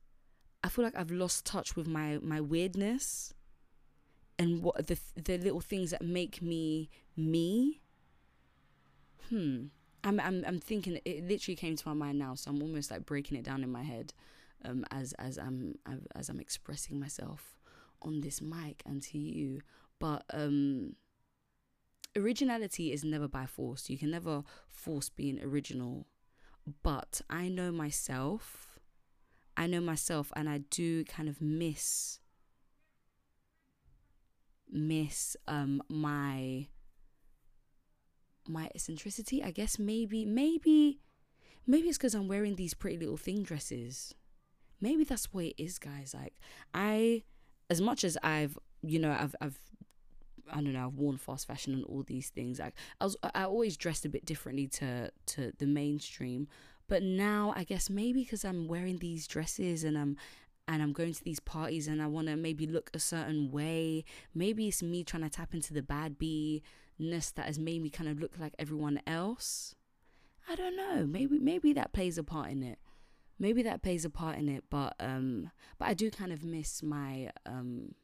I 0.63 0.69
feel 0.69 0.83
like 0.83 0.97
I've 0.97 1.11
lost 1.11 1.45
touch 1.45 1.75
with 1.75 1.87
my 1.87 2.19
my 2.21 2.41
weirdness 2.41 3.33
and 4.37 4.61
what 4.61 4.87
the 4.87 4.97
the 5.15 5.37
little 5.37 5.61
things 5.61 5.91
that 5.91 6.01
make 6.01 6.41
me 6.41 6.89
me. 7.15 7.81
Hmm. 9.29 9.65
I'm 10.03 10.19
I'm 10.19 10.43
I'm 10.45 10.59
thinking 10.59 10.99
it 11.03 11.27
literally 11.27 11.55
came 11.55 11.75
to 11.75 11.87
my 11.87 11.93
mind 11.93 12.19
now, 12.19 12.35
so 12.35 12.51
I'm 12.51 12.61
almost 12.61 12.91
like 12.91 13.05
breaking 13.05 13.37
it 13.37 13.43
down 13.43 13.63
in 13.63 13.71
my 13.71 13.83
head, 13.83 14.13
um, 14.63 14.85
as 14.91 15.13
as 15.13 15.37
I'm 15.37 15.79
as 16.15 16.29
I'm 16.29 16.39
expressing 16.39 16.99
myself 16.99 17.57
on 18.01 18.21
this 18.21 18.41
mic 18.41 18.83
and 18.85 19.01
to 19.03 19.17
you. 19.17 19.61
But 19.99 20.23
um, 20.31 20.95
originality 22.15 22.91
is 22.91 23.03
never 23.03 23.27
by 23.27 23.45
force. 23.45 23.89
You 23.89 23.97
can 23.97 24.11
never 24.11 24.43
force 24.67 25.09
being 25.09 25.41
original. 25.41 26.07
But 26.83 27.21
I 27.29 27.47
know 27.47 27.71
myself. 27.71 28.79
I 29.57 29.67
know 29.67 29.81
myself 29.81 30.31
and 30.35 30.49
I 30.49 30.59
do 30.69 31.05
kind 31.05 31.29
of 31.29 31.41
miss 31.41 32.19
miss 34.71 35.37
um 35.47 35.81
my 35.89 36.67
my 38.47 38.69
eccentricity. 38.75 39.43
I 39.43 39.51
guess 39.51 39.79
maybe 39.79 40.25
maybe 40.25 40.99
maybe 41.67 41.87
it's 41.87 41.97
because 41.97 42.15
I'm 42.15 42.27
wearing 42.27 42.55
these 42.55 42.73
pretty 42.73 42.97
little 42.97 43.17
thing 43.17 43.43
dresses. 43.43 44.13
Maybe 44.81 45.03
that's 45.03 45.33
what 45.33 45.45
it 45.45 45.55
is, 45.61 45.79
guys. 45.79 46.13
Like 46.13 46.33
I, 46.73 47.23
as 47.69 47.81
much 47.81 48.03
as 48.03 48.17
I've, 48.21 48.57
you 48.81 48.99
know, 48.99 49.11
I've, 49.11 49.35
I've, 49.41 49.59
I 50.51 50.55
don't 50.55 50.73
know, 50.73 50.85
I've 50.85 50.95
worn 50.95 51.17
fast 51.17 51.47
fashion 51.47 51.73
and 51.73 51.83
all 51.85 52.03
these 52.03 52.29
things. 52.29 52.59
Like 52.59 52.75
I 52.99 53.05
was, 53.05 53.17
I 53.33 53.43
always 53.43 53.77
dressed 53.77 54.05
a 54.05 54.09
bit 54.09 54.25
differently 54.25 54.67
to 54.67 55.11
to 55.27 55.51
the 55.57 55.65
mainstream. 55.65 56.47
But 56.87 57.01
now 57.01 57.53
I 57.55 57.63
guess 57.63 57.89
maybe 57.89 58.23
because 58.23 58.45
I'm 58.45 58.67
wearing 58.67 58.97
these 58.97 59.27
dresses 59.27 59.83
and 59.83 59.97
I'm 59.97 60.17
and 60.67 60.81
I'm 60.81 60.93
going 60.93 61.13
to 61.13 61.23
these 61.23 61.39
parties 61.39 61.87
and 61.87 62.01
I 62.01 62.07
want 62.07 62.27
to 62.27 62.35
maybe 62.35 62.65
look 62.65 62.89
a 62.93 62.99
certain 62.99 63.51
way. 63.51 64.03
Maybe 64.33 64.67
it's 64.67 64.81
me 64.81 65.03
trying 65.03 65.23
to 65.23 65.29
tap 65.29 65.53
into 65.53 65.73
the 65.73 65.81
bad 65.81 66.17
bee 66.17 66.63
ness 66.97 67.31
that 67.31 67.45
has 67.45 67.59
made 67.59 67.81
me 67.81 67.89
kind 67.89 68.09
of 68.09 68.19
look 68.19 68.39
like 68.39 68.53
everyone 68.57 69.01
else. 69.05 69.75
I 70.49 70.55
don't 70.55 70.77
know. 70.77 71.05
Maybe 71.05 71.39
maybe 71.39 71.73
that 71.73 71.93
plays 71.93 72.17
a 72.17 72.23
part 72.23 72.51
in 72.51 72.63
it. 72.63 72.79
Maybe 73.37 73.63
that 73.63 73.81
plays 73.81 74.05
a 74.05 74.09
part 74.09 74.37
in 74.37 74.47
it, 74.47 74.63
but 74.69 74.95
um 74.99 75.51
but 75.77 75.87
I 75.87 75.93
do 75.93 76.09
kind 76.11 76.31
of 76.31 76.43
miss 76.43 76.83
my 76.83 77.31
um 77.45 77.95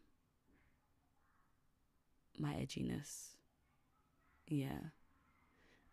my 2.38 2.54
edginess. 2.54 3.36
Yeah. 4.48 4.90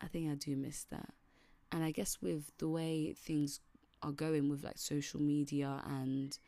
I 0.01 0.07
think 0.07 0.31
I 0.31 0.35
do 0.35 0.57
miss 0.57 0.85
that. 0.91 1.11
And 1.71 1.85
I 1.85 1.91
guess 1.91 2.19
with 2.23 2.53
the 2.59 2.69
way 2.69 3.13
things 3.13 3.61
are 4.03 4.13
going 4.13 4.49
with 4.49 4.65
like 4.65 4.79
social 4.79 5.21
media 5.21 5.83
and 5.87 6.39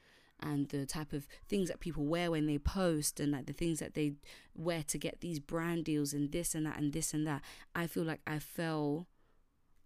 and 0.43 0.69
the 0.71 0.87
type 0.87 1.13
of 1.13 1.27
things 1.49 1.69
that 1.69 1.81
people 1.81 2.05
wear 2.05 2.31
when 2.31 2.47
they 2.47 2.59
post 2.59 3.21
and 3.21 3.33
like 3.33 3.47
the 3.47 3.53
things 3.53 3.79
that 3.79 3.95
they 3.95 4.15
wear 4.55 4.83
to 4.83 4.99
get 4.99 5.21
these 5.21 5.39
brand 5.39 5.85
deals 5.85 6.13
and 6.13 6.33
this 6.33 6.55
and 6.55 6.67
that 6.67 6.79
and 6.79 6.93
this 6.93 7.13
and 7.13 7.27
that 7.27 7.43
i 7.75 7.87
feel 7.87 8.05
like 8.05 8.21
i 8.27 8.39
fell 8.39 9.07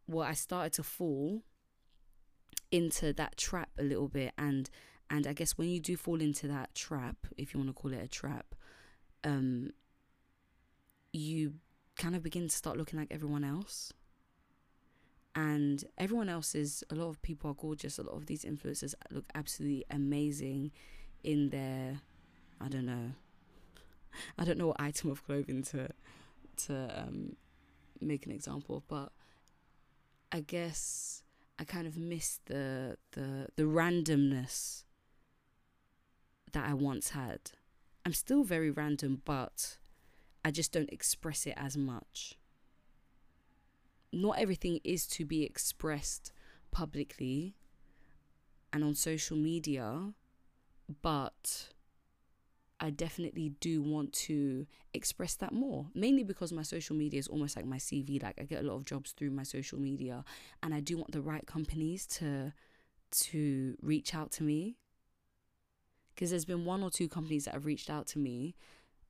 well 0.06 0.26
i 0.26 0.32
started 0.32 0.72
to 0.72 0.82
fall 0.82 1.42
into 2.70 3.12
that 3.12 3.36
trap 3.36 3.70
a 3.78 3.82
little 3.82 4.08
bit 4.08 4.32
and 4.38 4.70
and 5.10 5.26
i 5.26 5.32
guess 5.32 5.58
when 5.58 5.68
you 5.68 5.80
do 5.80 5.96
fall 5.96 6.20
into 6.20 6.46
that 6.46 6.74
trap 6.74 7.16
if 7.36 7.52
you 7.52 7.58
want 7.58 7.68
to 7.68 7.74
call 7.74 7.92
it 7.92 8.02
a 8.02 8.08
trap 8.08 8.54
um 9.24 9.70
you 11.14 11.54
kind 11.96 12.16
of 12.16 12.22
begin 12.22 12.48
to 12.48 12.54
start 12.54 12.76
looking 12.76 12.98
like 12.98 13.08
everyone 13.10 13.44
else. 13.44 13.92
And 15.36 15.84
everyone 15.98 16.28
else 16.28 16.54
is 16.54 16.84
a 16.90 16.94
lot 16.94 17.08
of 17.08 17.20
people 17.22 17.50
are 17.50 17.54
gorgeous. 17.54 17.98
A 17.98 18.02
lot 18.02 18.14
of 18.14 18.26
these 18.26 18.44
influencers 18.44 18.94
look 19.10 19.24
absolutely 19.34 19.84
amazing 19.90 20.70
in 21.24 21.48
their 21.48 22.00
i 22.60 22.68
don't 22.68 22.86
know 22.86 23.12
i 24.38 24.44
don't 24.44 24.58
know 24.58 24.68
what 24.68 24.80
item 24.80 25.10
of 25.10 25.24
clothing 25.26 25.62
to 25.62 25.88
to 26.56 27.02
um, 27.02 27.34
make 28.00 28.26
an 28.26 28.32
example 28.32 28.76
of 28.76 28.86
but 28.86 29.10
i 30.30 30.40
guess 30.40 31.22
i 31.58 31.64
kind 31.64 31.86
of 31.86 31.96
miss 31.96 32.38
the 32.46 32.96
the 33.12 33.48
the 33.56 33.64
randomness 33.64 34.84
that 36.52 36.68
i 36.68 36.74
once 36.74 37.10
had. 37.10 37.40
I'm 38.06 38.12
still 38.12 38.44
very 38.44 38.70
random 38.70 39.22
but 39.24 39.78
i 40.44 40.50
just 40.50 40.72
don't 40.72 40.90
express 40.90 41.46
it 41.46 41.54
as 41.56 41.76
much 41.76 42.36
not 44.12 44.38
everything 44.38 44.80
is 44.84 45.06
to 45.06 45.24
be 45.24 45.42
expressed 45.42 46.32
publicly 46.70 47.54
and 48.74 48.82
on 48.82 48.94
social 48.94 49.36
media, 49.36 50.12
but 51.00 51.68
I 52.80 52.90
definitely 52.90 53.50
do 53.60 53.80
want 53.80 54.12
to 54.12 54.66
express 54.92 55.34
that 55.36 55.52
more. 55.52 55.86
Mainly 55.94 56.24
because 56.24 56.52
my 56.52 56.62
social 56.62 56.96
media 56.96 57.20
is 57.20 57.28
almost 57.28 57.56
like 57.56 57.66
my 57.66 57.76
CV. 57.76 58.20
Like 58.20 58.38
I 58.40 58.42
get 58.42 58.64
a 58.64 58.66
lot 58.66 58.74
of 58.74 58.84
jobs 58.84 59.12
through 59.12 59.30
my 59.30 59.44
social 59.44 59.78
media, 59.78 60.24
and 60.62 60.74
I 60.74 60.80
do 60.80 60.96
want 60.96 61.12
the 61.12 61.22
right 61.22 61.46
companies 61.46 62.04
to 62.18 62.52
to 63.28 63.76
reach 63.80 64.12
out 64.12 64.32
to 64.32 64.42
me. 64.42 64.76
Because 66.14 66.30
there's 66.30 66.44
been 66.44 66.64
one 66.64 66.82
or 66.82 66.90
two 66.90 67.08
companies 67.08 67.44
that 67.44 67.54
have 67.54 67.66
reached 67.66 67.90
out 67.90 68.08
to 68.08 68.18
me, 68.18 68.54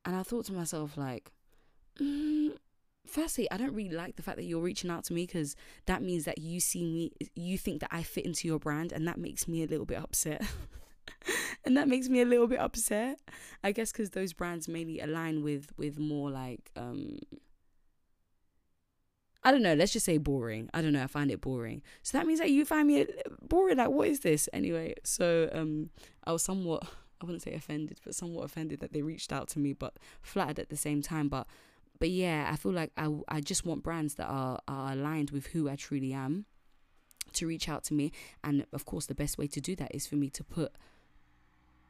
and 0.05 0.15
I 0.15 0.23
thought 0.23 0.45
to 0.45 0.53
myself 0.53 0.97
like, 0.97 1.31
mm, 1.99 2.51
firstly, 3.05 3.49
I 3.51 3.57
don't 3.57 3.73
really 3.73 3.95
like 3.95 4.15
the 4.15 4.21
fact 4.21 4.37
that 4.37 4.45
you're 4.45 4.61
reaching 4.61 4.89
out 4.89 5.03
to 5.05 5.13
me 5.13 5.25
because 5.25 5.55
that 5.87 6.01
means 6.01 6.25
that 6.25 6.37
you 6.37 6.59
see 6.59 6.83
me, 6.83 7.11
you 7.35 7.57
think 7.57 7.81
that 7.81 7.89
I 7.91 8.03
fit 8.03 8.25
into 8.25 8.47
your 8.47 8.59
brand, 8.59 8.91
and 8.91 9.07
that 9.07 9.17
makes 9.17 9.47
me 9.47 9.63
a 9.63 9.67
little 9.67 9.85
bit 9.85 9.97
upset. 9.97 10.43
and 11.65 11.75
that 11.77 11.87
makes 11.87 12.09
me 12.09 12.21
a 12.21 12.25
little 12.25 12.47
bit 12.47 12.59
upset. 12.59 13.19
I 13.63 13.71
guess 13.71 13.91
because 13.91 14.11
those 14.11 14.33
brands 14.33 14.67
mainly 14.67 14.99
align 14.99 15.43
with 15.43 15.71
with 15.77 15.99
more 15.99 16.29
like 16.29 16.71
um 16.75 17.17
I 19.43 19.51
don't 19.51 19.61
know, 19.61 19.75
let's 19.75 19.93
just 19.93 20.07
say 20.07 20.17
boring. 20.17 20.69
I 20.73 20.81
don't 20.81 20.93
know, 20.93 21.03
I 21.03 21.07
find 21.07 21.29
it 21.29 21.39
boring. 21.39 21.83
So 22.01 22.17
that 22.17 22.25
means 22.25 22.39
that 22.39 22.49
you 22.49 22.65
find 22.65 22.87
me 22.87 23.05
boring. 23.47 23.77
Like, 23.77 23.89
what 23.89 24.07
is 24.07 24.21
this? 24.21 24.49
Anyway, 24.53 24.95
so 25.03 25.49
um 25.53 25.89
I 26.23 26.31
was 26.31 26.43
somewhat 26.43 26.83
I 27.21 27.25
wouldn't 27.25 27.43
say 27.43 27.53
offended, 27.53 27.99
but 28.03 28.15
somewhat 28.15 28.43
offended 28.43 28.79
that 28.81 28.93
they 28.93 29.01
reached 29.01 29.31
out 29.31 29.47
to 29.49 29.59
me, 29.59 29.73
but 29.73 29.97
flattered 30.21 30.59
at 30.59 30.69
the 30.69 30.77
same 30.77 31.01
time. 31.01 31.29
But 31.29 31.47
but 31.99 32.09
yeah, 32.09 32.49
I 32.51 32.55
feel 32.55 32.73
like 32.73 32.91
I, 32.97 33.09
I 33.27 33.41
just 33.41 33.65
want 33.65 33.83
brands 33.83 34.15
that 34.15 34.27
are, 34.27 34.59
are 34.67 34.91
aligned 34.91 35.31
with 35.31 35.47
who 35.47 35.69
I 35.69 35.75
truly 35.75 36.13
am 36.13 36.45
to 37.33 37.47
reach 37.47 37.69
out 37.69 37.83
to 37.85 37.93
me. 37.93 38.11
And 38.43 38.65
of 38.73 38.85
course, 38.85 39.05
the 39.05 39.15
best 39.15 39.37
way 39.37 39.47
to 39.47 39.61
do 39.61 39.75
that 39.77 39.93
is 39.93 40.07
for 40.07 40.15
me 40.15 40.29
to 40.31 40.43
put, 40.43 40.73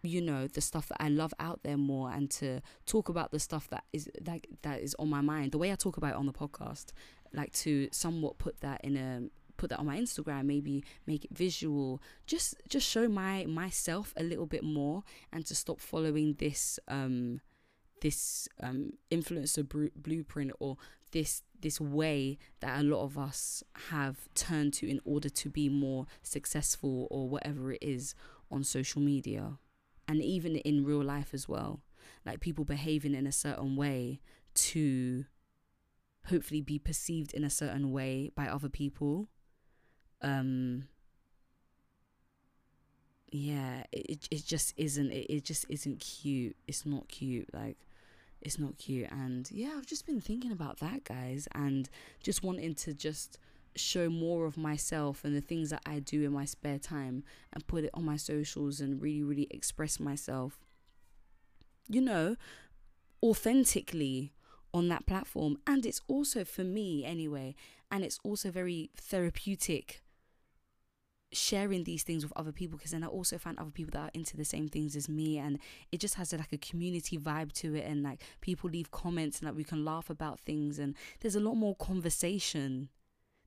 you 0.03 0.21
know, 0.21 0.47
the 0.47 0.61
stuff 0.61 0.87
that 0.89 1.01
I 1.01 1.09
love 1.09 1.33
out 1.39 1.61
there 1.63 1.77
more 1.77 2.11
and 2.11 2.29
to 2.31 2.61
talk 2.85 3.09
about 3.09 3.31
the 3.31 3.39
stuff 3.39 3.67
that 3.69 3.83
is 3.93 4.09
that 4.21 4.45
that 4.61 4.81
is 4.81 4.95
on 4.99 5.09
my 5.09 5.21
mind. 5.21 5.51
The 5.51 5.57
way 5.57 5.71
I 5.71 5.75
talk 5.75 5.97
about 5.97 6.11
it 6.11 6.17
on 6.17 6.27
the 6.27 6.33
podcast, 6.33 6.87
like 7.33 7.51
to 7.53 7.89
somewhat 7.91 8.37
put 8.37 8.61
that 8.61 8.81
in 8.83 8.97
a 8.97 9.23
put 9.57 9.69
that 9.69 9.79
on 9.79 9.85
my 9.85 9.97
Instagram, 9.97 10.45
maybe 10.45 10.83
make 11.05 11.25
it 11.25 11.35
visual, 11.35 12.01
just 12.25 12.55
just 12.69 12.87
show 12.87 13.07
my 13.07 13.45
myself 13.45 14.13
a 14.17 14.23
little 14.23 14.45
bit 14.45 14.63
more 14.63 15.03
and 15.31 15.45
to 15.45 15.55
stop 15.55 15.79
following 15.79 16.35
this 16.39 16.79
um 16.87 17.41
this 18.01 18.47
um, 18.61 18.91
influencer 19.09 19.67
br- 19.67 19.87
blueprint 19.95 20.51
or 20.59 20.77
this 21.11 21.41
this 21.61 21.79
way 21.79 22.37
that 22.59 22.79
a 22.79 22.83
lot 22.83 23.03
of 23.03 23.17
us 23.17 23.63
have 23.89 24.27
turned 24.35 24.73
to 24.73 24.87
in 24.89 24.99
order 25.05 25.29
to 25.29 25.49
be 25.49 25.69
more 25.69 26.05
successful 26.21 27.07
or 27.09 27.27
whatever 27.27 27.71
it 27.71 27.81
is 27.81 28.13
on 28.51 28.63
social 28.63 29.01
media 29.01 29.57
and 30.07 30.21
even 30.21 30.57
in 30.57 30.85
real 30.85 31.03
life 31.03 31.33
as 31.33 31.47
well. 31.47 31.81
Like 32.25 32.39
people 32.39 32.65
behaving 32.65 33.15
in 33.15 33.25
a 33.25 33.31
certain 33.31 33.75
way 33.75 34.19
to 34.55 35.25
hopefully 36.27 36.61
be 36.61 36.77
perceived 36.77 37.33
in 37.33 37.43
a 37.43 37.49
certain 37.49 37.91
way 37.91 38.31
by 38.35 38.47
other 38.47 38.69
people 38.69 39.29
um 40.21 40.87
yeah 43.31 43.83
it, 43.91 44.27
it 44.31 44.45
just 44.45 44.73
isn't 44.77 45.11
it, 45.11 45.25
it 45.29 45.43
just 45.43 45.65
isn't 45.69 45.99
cute 45.99 46.55
it's 46.67 46.85
not 46.85 47.07
cute 47.07 47.49
like 47.53 47.77
it's 48.45 48.59
not 48.59 48.77
cute. 48.77 49.11
And 49.11 49.49
yeah, 49.51 49.73
I've 49.75 49.87
just 49.87 50.05
been 50.05 50.21
thinking 50.21 50.51
about 50.51 50.79
that, 50.79 51.03
guys, 51.03 51.47
and 51.53 51.89
just 52.23 52.43
wanting 52.43 52.75
to 52.75 52.93
just 52.93 53.39
show 53.75 54.09
more 54.09 54.45
of 54.45 54.55
myself 54.55 55.25
and 55.25 55.35
the 55.35 55.41
things 55.41 55.71
that 55.71 55.81
I 55.85 55.99
do 55.99 56.23
in 56.23 56.31
my 56.31 56.45
spare 56.45 56.79
time 56.79 57.23
and 57.51 57.67
put 57.67 57.83
it 57.83 57.89
on 57.93 58.05
my 58.05 58.15
socials 58.15 58.79
and 58.79 59.01
really, 59.01 59.23
really 59.23 59.47
express 59.49 59.99
myself, 59.99 60.59
you 61.89 62.01
know, 62.01 62.35
authentically 63.21 64.31
on 64.73 64.87
that 64.89 65.07
platform. 65.07 65.57
And 65.65 65.85
it's 65.85 66.01
also 66.07 66.45
for 66.45 66.63
me 66.63 67.03
anyway, 67.03 67.55
and 67.91 68.03
it's 68.03 68.19
also 68.23 68.51
very 68.51 68.91
therapeutic 68.95 70.03
sharing 71.31 71.83
these 71.83 72.03
things 72.03 72.23
with 72.23 72.33
other 72.35 72.51
people 72.51 72.77
because 72.77 72.91
then 72.91 73.03
I 73.03 73.07
also 73.07 73.37
find 73.37 73.57
other 73.59 73.71
people 73.71 73.91
that 73.91 74.07
are 74.07 74.11
into 74.13 74.37
the 74.37 74.45
same 74.45 74.69
things 74.69 74.95
as 74.95 75.09
me 75.09 75.37
and 75.37 75.59
it 75.91 75.99
just 75.99 76.15
has 76.15 76.31
a, 76.33 76.37
like 76.37 76.53
a 76.53 76.57
community 76.57 77.17
vibe 77.17 77.51
to 77.53 77.75
it 77.75 77.85
and 77.85 78.03
like 78.03 78.21
people 78.41 78.69
leave 78.69 78.91
comments 78.91 79.39
and 79.39 79.47
like 79.47 79.57
we 79.57 79.63
can 79.63 79.83
laugh 79.83 80.09
about 80.09 80.39
things 80.41 80.79
and 80.79 80.95
there's 81.19 81.35
a 81.35 81.39
lot 81.39 81.55
more 81.55 81.75
conversation. 81.75 82.89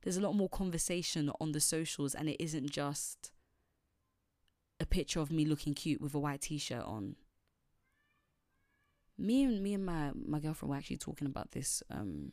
There's 0.03 0.17
a 0.17 0.21
lot 0.21 0.33
more 0.33 0.49
conversation 0.49 1.31
on 1.41 1.51
the 1.51 1.59
socials 1.59 2.13
and 2.15 2.29
it 2.29 2.41
isn't 2.41 2.69
just 2.69 3.31
a 4.79 4.85
picture 4.85 5.19
of 5.19 5.31
me 5.31 5.45
looking 5.45 5.73
cute 5.73 6.01
with 6.01 6.13
a 6.13 6.19
white 6.19 6.41
t-shirt 6.41 6.83
on. 6.83 7.15
Me 9.17 9.43
and 9.43 9.61
me 9.61 9.73
and 9.73 9.85
my 9.85 10.11
my 10.13 10.39
girlfriend 10.39 10.69
were 10.69 10.77
actually 10.77 10.97
talking 10.97 11.27
about 11.27 11.51
this 11.51 11.83
um 11.91 12.31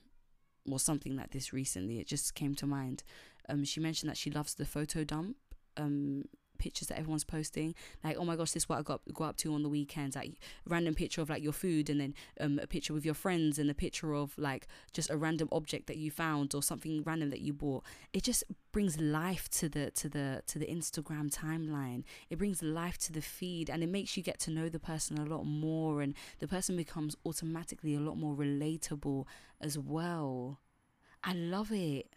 or 0.70 0.78
something 0.78 1.16
like 1.16 1.30
this 1.30 1.52
recently. 1.52 1.98
It 1.98 2.06
just 2.06 2.34
came 2.34 2.54
to 2.56 2.66
mind 2.66 3.02
um 3.48 3.64
she 3.64 3.80
mentioned 3.80 4.10
that 4.10 4.16
she 4.16 4.30
loves 4.30 4.54
the 4.54 4.66
photo 4.66 5.04
dump 5.04 5.36
um 5.76 6.24
pictures 6.56 6.88
that 6.88 6.98
everyone's 6.98 7.24
posting. 7.24 7.74
Like 8.02 8.16
oh 8.18 8.24
my 8.24 8.36
gosh 8.36 8.52
this 8.52 8.64
is 8.64 8.68
what 8.68 8.78
i 8.78 8.82
got 8.82 9.00
go 9.12 9.24
up 9.24 9.36
to 9.38 9.54
on 9.54 9.62
the 9.62 9.68
weekends. 9.68 10.16
Like 10.16 10.32
random 10.66 10.94
picture 10.94 11.20
of 11.20 11.30
like 11.30 11.42
your 11.42 11.52
food 11.52 11.88
and 11.90 12.00
then 12.00 12.14
um, 12.40 12.58
a 12.62 12.66
picture 12.66 12.92
with 12.92 13.04
your 13.04 13.14
friends 13.14 13.58
and 13.58 13.70
a 13.70 13.74
picture 13.74 14.14
of 14.14 14.36
like 14.38 14.66
just 14.92 15.10
a 15.10 15.16
random 15.16 15.48
object 15.52 15.86
that 15.86 15.96
you 15.96 16.10
found 16.10 16.54
or 16.54 16.62
something 16.62 17.02
random 17.04 17.30
that 17.30 17.40
you 17.40 17.52
bought. 17.52 17.84
It 18.12 18.22
just 18.22 18.44
brings 18.72 19.00
life 19.00 19.48
to 19.50 19.68
the 19.68 19.90
to 19.92 20.08
the 20.08 20.42
to 20.46 20.58
the 20.58 20.66
instagram 20.66 21.30
timeline. 21.30 22.04
It 22.30 22.38
brings 22.38 22.62
life 22.62 22.98
to 22.98 23.12
the 23.12 23.22
feed 23.22 23.70
and 23.70 23.82
it 23.82 23.88
makes 23.88 24.16
you 24.16 24.22
get 24.22 24.38
to 24.40 24.50
know 24.50 24.68
the 24.68 24.80
person 24.80 25.18
a 25.18 25.24
lot 25.24 25.44
more 25.44 26.02
and 26.02 26.14
the 26.38 26.48
person 26.48 26.76
becomes 26.76 27.16
automatically 27.24 27.94
a 27.94 28.00
lot 28.00 28.16
more 28.16 28.34
relatable 28.34 29.26
as 29.60 29.78
well. 29.78 30.60
I 31.24 31.32
love 31.32 31.72
it 31.72 32.08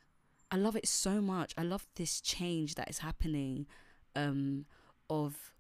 I 0.51 0.57
love 0.57 0.75
it 0.75 0.87
so 0.87 1.21
much. 1.21 1.53
I 1.57 1.63
love 1.63 1.87
this 1.95 2.21
change 2.21 2.75
that 2.75 2.89
is 2.89 2.99
happening 2.99 3.67
um 4.15 4.65
of 5.09 5.53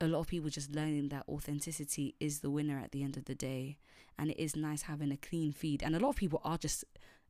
a 0.00 0.06
lot 0.06 0.20
of 0.20 0.28
people 0.28 0.48
just 0.48 0.74
learning 0.74 1.08
that 1.10 1.24
authenticity 1.28 2.14
is 2.20 2.40
the 2.40 2.50
winner 2.50 2.78
at 2.78 2.92
the 2.92 3.02
end 3.02 3.16
of 3.16 3.26
the 3.26 3.34
day. 3.34 3.76
And 4.18 4.30
it 4.30 4.42
is 4.42 4.56
nice 4.56 4.82
having 4.82 5.12
a 5.12 5.16
clean 5.16 5.52
feed. 5.52 5.82
And 5.82 5.94
a 5.94 5.98
lot 5.98 6.10
of 6.10 6.16
people 6.16 6.40
are 6.44 6.58
just 6.58 6.84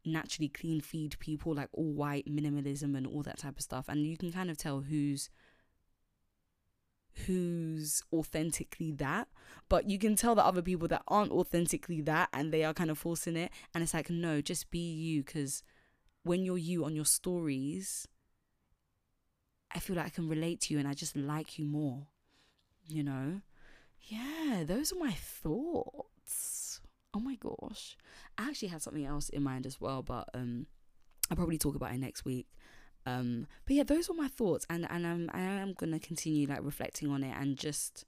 naturally 0.04 0.48
clean 0.48 0.80
feed 0.80 1.18
people 1.18 1.54
like 1.54 1.68
all 1.72 1.92
white 1.92 2.26
minimalism 2.26 2.96
and 2.96 3.06
all 3.06 3.22
that 3.22 3.38
type 3.38 3.56
of 3.56 3.62
stuff. 3.62 3.86
And 3.88 4.06
you 4.06 4.16
can 4.16 4.32
kind 4.32 4.50
of 4.50 4.56
tell 4.56 4.80
who's 4.80 5.30
who's 7.26 8.02
authentically 8.12 8.92
that. 8.92 9.28
But 9.68 9.90
you 9.90 9.98
can 9.98 10.14
tell 10.14 10.34
the 10.34 10.44
other 10.44 10.62
people 10.62 10.88
that 10.88 11.02
aren't 11.08 11.32
authentically 11.32 12.00
that 12.02 12.28
and 12.32 12.52
they 12.52 12.64
are 12.64 12.74
kind 12.74 12.90
of 12.90 12.98
forcing 12.98 13.36
it. 13.36 13.50
And 13.74 13.82
it's 13.82 13.94
like 13.94 14.10
no 14.10 14.40
just 14.40 14.70
be 14.70 14.92
you 14.92 15.24
because 15.24 15.62
when 16.22 16.44
you're 16.44 16.58
you 16.58 16.84
on 16.84 16.94
your 16.94 17.04
stories 17.04 18.06
i 19.74 19.78
feel 19.78 19.96
like 19.96 20.06
i 20.06 20.10
can 20.10 20.28
relate 20.28 20.60
to 20.60 20.74
you 20.74 20.78
and 20.78 20.88
i 20.88 20.92
just 20.92 21.16
like 21.16 21.58
you 21.58 21.64
more 21.64 22.06
you 22.90 23.02
know? 23.02 23.40
Yeah 24.08 24.64
those 24.64 24.92
are 24.92 24.98
my 24.98 25.12
thoughts. 25.12 26.80
Oh 27.14 27.20
my 27.20 27.36
gosh. 27.36 27.96
I 28.38 28.48
actually 28.48 28.68
had 28.68 28.82
something 28.82 29.04
else 29.04 29.28
in 29.28 29.42
mind 29.42 29.66
as 29.66 29.80
well 29.80 30.02
but 30.02 30.28
um 30.34 30.66
i'll 31.30 31.36
probably 31.36 31.58
talk 31.58 31.74
about 31.74 31.92
it 31.92 31.98
next 31.98 32.24
week. 32.24 32.48
Um 33.06 33.46
but 33.66 33.76
yeah 33.76 33.82
those 33.84 34.10
are 34.10 34.14
my 34.14 34.28
thoughts 34.28 34.66
and 34.68 34.86
and 34.90 35.06
I'm, 35.06 35.30
i 35.32 35.40
am 35.40 35.74
gonna 35.74 35.98
continue 35.98 36.46
like 36.46 36.62
reflecting 36.62 37.10
on 37.10 37.22
it 37.24 37.34
and 37.38 37.56
just 37.56 38.04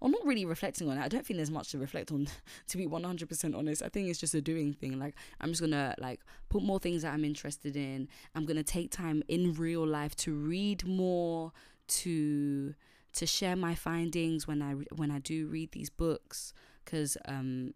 or 0.00 0.08
not 0.08 0.24
really 0.24 0.44
reflecting 0.44 0.88
on 0.88 0.98
it 0.98 1.02
i 1.02 1.08
don't 1.08 1.26
think 1.26 1.36
there's 1.36 1.50
much 1.50 1.70
to 1.70 1.78
reflect 1.78 2.10
on 2.12 2.26
to 2.66 2.76
be 2.76 2.86
100% 2.86 3.56
honest 3.56 3.82
i 3.82 3.88
think 3.88 4.08
it's 4.08 4.18
just 4.18 4.34
a 4.34 4.40
doing 4.40 4.72
thing 4.72 4.98
like 4.98 5.14
i'm 5.40 5.50
just 5.50 5.60
gonna 5.60 5.94
like 5.98 6.20
put 6.48 6.62
more 6.62 6.78
things 6.78 7.02
that 7.02 7.12
i'm 7.12 7.24
interested 7.24 7.76
in 7.76 8.08
i'm 8.34 8.44
gonna 8.44 8.62
take 8.62 8.90
time 8.90 9.22
in 9.28 9.54
real 9.54 9.86
life 9.86 10.14
to 10.16 10.34
read 10.34 10.86
more 10.86 11.52
to 11.86 12.74
to 13.12 13.26
share 13.26 13.56
my 13.56 13.74
findings 13.74 14.46
when 14.46 14.62
i 14.62 14.72
when 14.96 15.10
i 15.10 15.18
do 15.18 15.46
read 15.46 15.70
these 15.72 15.90
books 15.90 16.52
because 16.84 17.16
um 17.26 17.72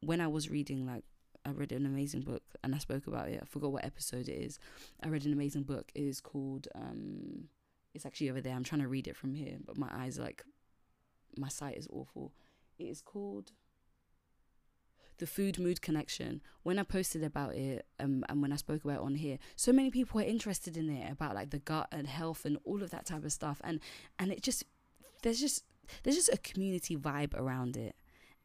when 0.00 0.20
i 0.20 0.26
was 0.26 0.48
reading 0.48 0.86
like 0.86 1.04
I 1.48 1.52
read 1.52 1.72
an 1.72 1.86
amazing 1.86 2.22
book 2.22 2.42
and 2.62 2.74
I 2.74 2.78
spoke 2.78 3.06
about 3.06 3.28
it. 3.28 3.38
I 3.40 3.46
forgot 3.46 3.72
what 3.72 3.84
episode 3.84 4.28
it 4.28 4.32
is. 4.32 4.58
I 5.02 5.08
read 5.08 5.24
an 5.24 5.32
amazing 5.32 5.62
book. 5.62 5.90
It 5.94 6.02
is 6.02 6.20
called 6.20 6.68
um 6.74 7.48
it's 7.94 8.04
actually 8.06 8.30
over 8.30 8.40
there. 8.40 8.54
I'm 8.54 8.64
trying 8.64 8.82
to 8.82 8.88
read 8.88 9.08
it 9.08 9.16
from 9.16 9.34
here, 9.34 9.56
but 9.64 9.78
my 9.78 9.88
eyes 9.90 10.18
like 10.18 10.44
my 11.36 11.48
sight 11.48 11.76
is 11.76 11.88
awful. 11.90 12.32
It 12.78 12.84
is 12.84 13.00
called 13.00 13.52
the 15.18 15.26
food 15.26 15.58
mood 15.58 15.82
connection. 15.82 16.40
When 16.62 16.78
i 16.78 16.82
posted 16.82 17.22
about 17.22 17.54
it 17.54 17.86
um, 18.00 18.24
and 18.28 18.40
when 18.40 18.52
i 18.52 18.56
spoke 18.56 18.84
about 18.84 18.98
it 18.98 19.02
on 19.02 19.14
here 19.16 19.38
so 19.56 19.72
many 19.72 19.90
people 19.90 20.20
were 20.20 20.26
interested 20.26 20.76
in 20.76 20.88
it 20.88 21.10
about 21.10 21.34
like 21.34 21.50
the 21.50 21.58
gut 21.58 21.88
and 21.92 22.06
health 22.06 22.44
and 22.44 22.58
all 22.64 22.82
of 22.82 22.90
that 22.90 23.06
type 23.06 23.24
of 23.24 23.32
stuff. 23.32 23.60
And 23.64 23.80
and 24.18 24.32
it 24.32 24.42
just 24.42 24.64
there's 25.22 25.40
just 25.40 25.64
there's 26.02 26.16
just 26.16 26.32
a 26.32 26.38
community 26.38 26.96
vibe 26.96 27.34
around 27.34 27.76
it. 27.76 27.96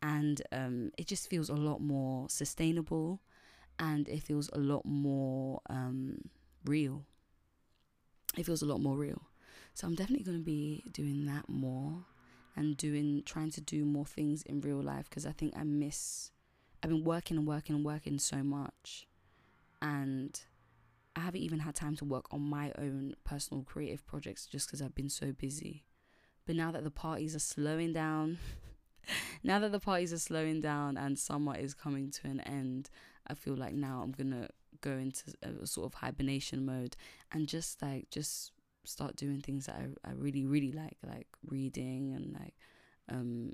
And 0.02 0.42
um, 0.52 0.92
it 0.98 1.08
just 1.08 1.30
feels 1.30 1.50
a 1.50 1.56
lot 1.56 1.80
more 1.80 2.28
sustainable. 2.30 3.22
And 3.80 4.08
it 4.10 4.22
feels 4.22 4.50
a 4.54 4.60
lot 4.60 4.86
more 4.86 5.62
um, 5.70 6.18
real. 6.66 7.06
It 8.38 8.46
feels 8.46 8.62
a 8.62 8.66
lot 8.66 8.82
more 8.82 8.98
real. 8.98 9.22
So 9.76 9.88
i'm 9.88 9.96
definitely 9.96 10.24
going 10.24 10.38
to 10.38 10.44
be 10.44 10.84
doing 10.92 11.26
that 11.26 11.50
more 11.50 12.06
and 12.56 12.78
doing 12.78 13.24
trying 13.26 13.52
to 13.52 13.62
do 13.62 13.86
more 13.86 14.06
things 14.06 14.44
in 14.44 14.62
real 14.62 14.82
life 14.82 15.10
because 15.10 15.26
i 15.26 15.32
think 15.32 15.54
i 15.58 15.64
miss 15.64 16.32
i've 16.82 16.90
been 16.90 17.04
working 17.04 17.38
and 17.38 17.48
working 17.48 17.76
and 17.76 17.86
working 17.86 18.20
so 18.20 18.38
much. 18.38 19.08
And 19.82 20.40
i 21.16 21.20
haven't 21.22 21.42
even 21.42 21.60
had 21.60 21.76
time 21.76 21.96
to 21.98 22.06
work 22.06 22.26
on 22.32 22.42
my 22.42 22.72
own 22.78 23.16
personal 23.24 23.64
creative 23.64 24.06
projects 24.06 24.46
just 24.46 24.68
because 24.68 24.82
i've 24.82 24.96
been 24.96 25.10
so 25.10 25.32
busy. 25.32 25.84
But 26.46 26.58
now 26.58 26.72
that 26.72 26.84
the 26.84 26.92
parties 26.92 27.36
are 27.36 27.40
slowing 27.40 27.94
down 27.94 28.38
now 29.44 29.60
that 29.60 29.72
the 29.72 29.80
parties 29.80 30.14
are 30.14 30.20
slowing 30.20 30.62
down 30.62 30.98
and 30.98 31.18
summer 31.20 31.56
is 31.56 31.74
coming 31.74 32.10
to 32.12 32.28
an 32.28 32.40
end, 32.42 32.90
I 33.28 33.34
feel 33.34 33.56
like 33.56 33.74
now 33.74 34.02
I'm 34.04 34.12
gonna 34.12 34.50
go 34.82 34.92
into 34.92 35.34
a 35.42 35.66
sort 35.66 35.86
of 35.86 35.96
hibernation 35.96 36.66
mode 36.66 36.96
and 37.32 37.48
just 37.48 37.82
like 37.82 38.10
just 38.10 38.52
start 38.84 39.16
doing 39.16 39.42
things 39.42 39.66
that 39.66 39.76
I, 39.76 40.10
I 40.10 40.14
really 40.14 40.46
really 40.46 40.72
like 40.72 40.98
like 41.08 41.28
reading 41.46 42.14
and 42.14 42.34
like 42.34 42.56
um 43.10 43.54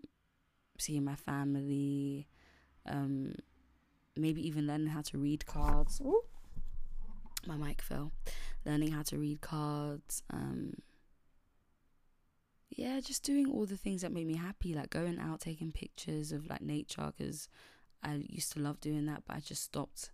seeing 0.78 1.04
my 1.04 1.15
family 1.15 2.28
um 2.88 3.34
maybe 4.15 4.46
even 4.46 4.68
learning 4.68 4.88
how 4.88 5.02
to 5.02 5.18
read 5.18 5.46
cards 5.46 6.02
Ooh, 6.02 6.22
my 7.46 7.56
mic 7.56 7.82
fell 7.82 8.12
learning 8.65 8.92
how 8.92 9.04
to 9.04 9.18
read 9.18 9.42
cards 9.42 10.24
um 10.32 10.74
yeah, 12.80 13.00
just 13.00 13.24
doing 13.24 13.52
all 13.52 13.65
the 13.65 13.78
things 13.78 14.02
that 14.02 14.12
make 14.12 14.26
me 14.28 14.36
happy, 14.36 14.74
like 14.74 14.89
going 14.89 15.20
out, 15.20 15.42
taking 15.42 15.72
pictures 15.72 16.32
of 16.32 16.50
like 16.50 16.62
nature, 16.62 17.12
because 17.18 17.50
I 18.04 18.24
used 18.30 18.54
to 18.54 18.60
love 18.60 18.80
doing 18.80 19.06
that, 19.08 19.24
but 19.28 19.36
I 19.36 19.39
just 19.39 19.63
stopped. 19.63 20.12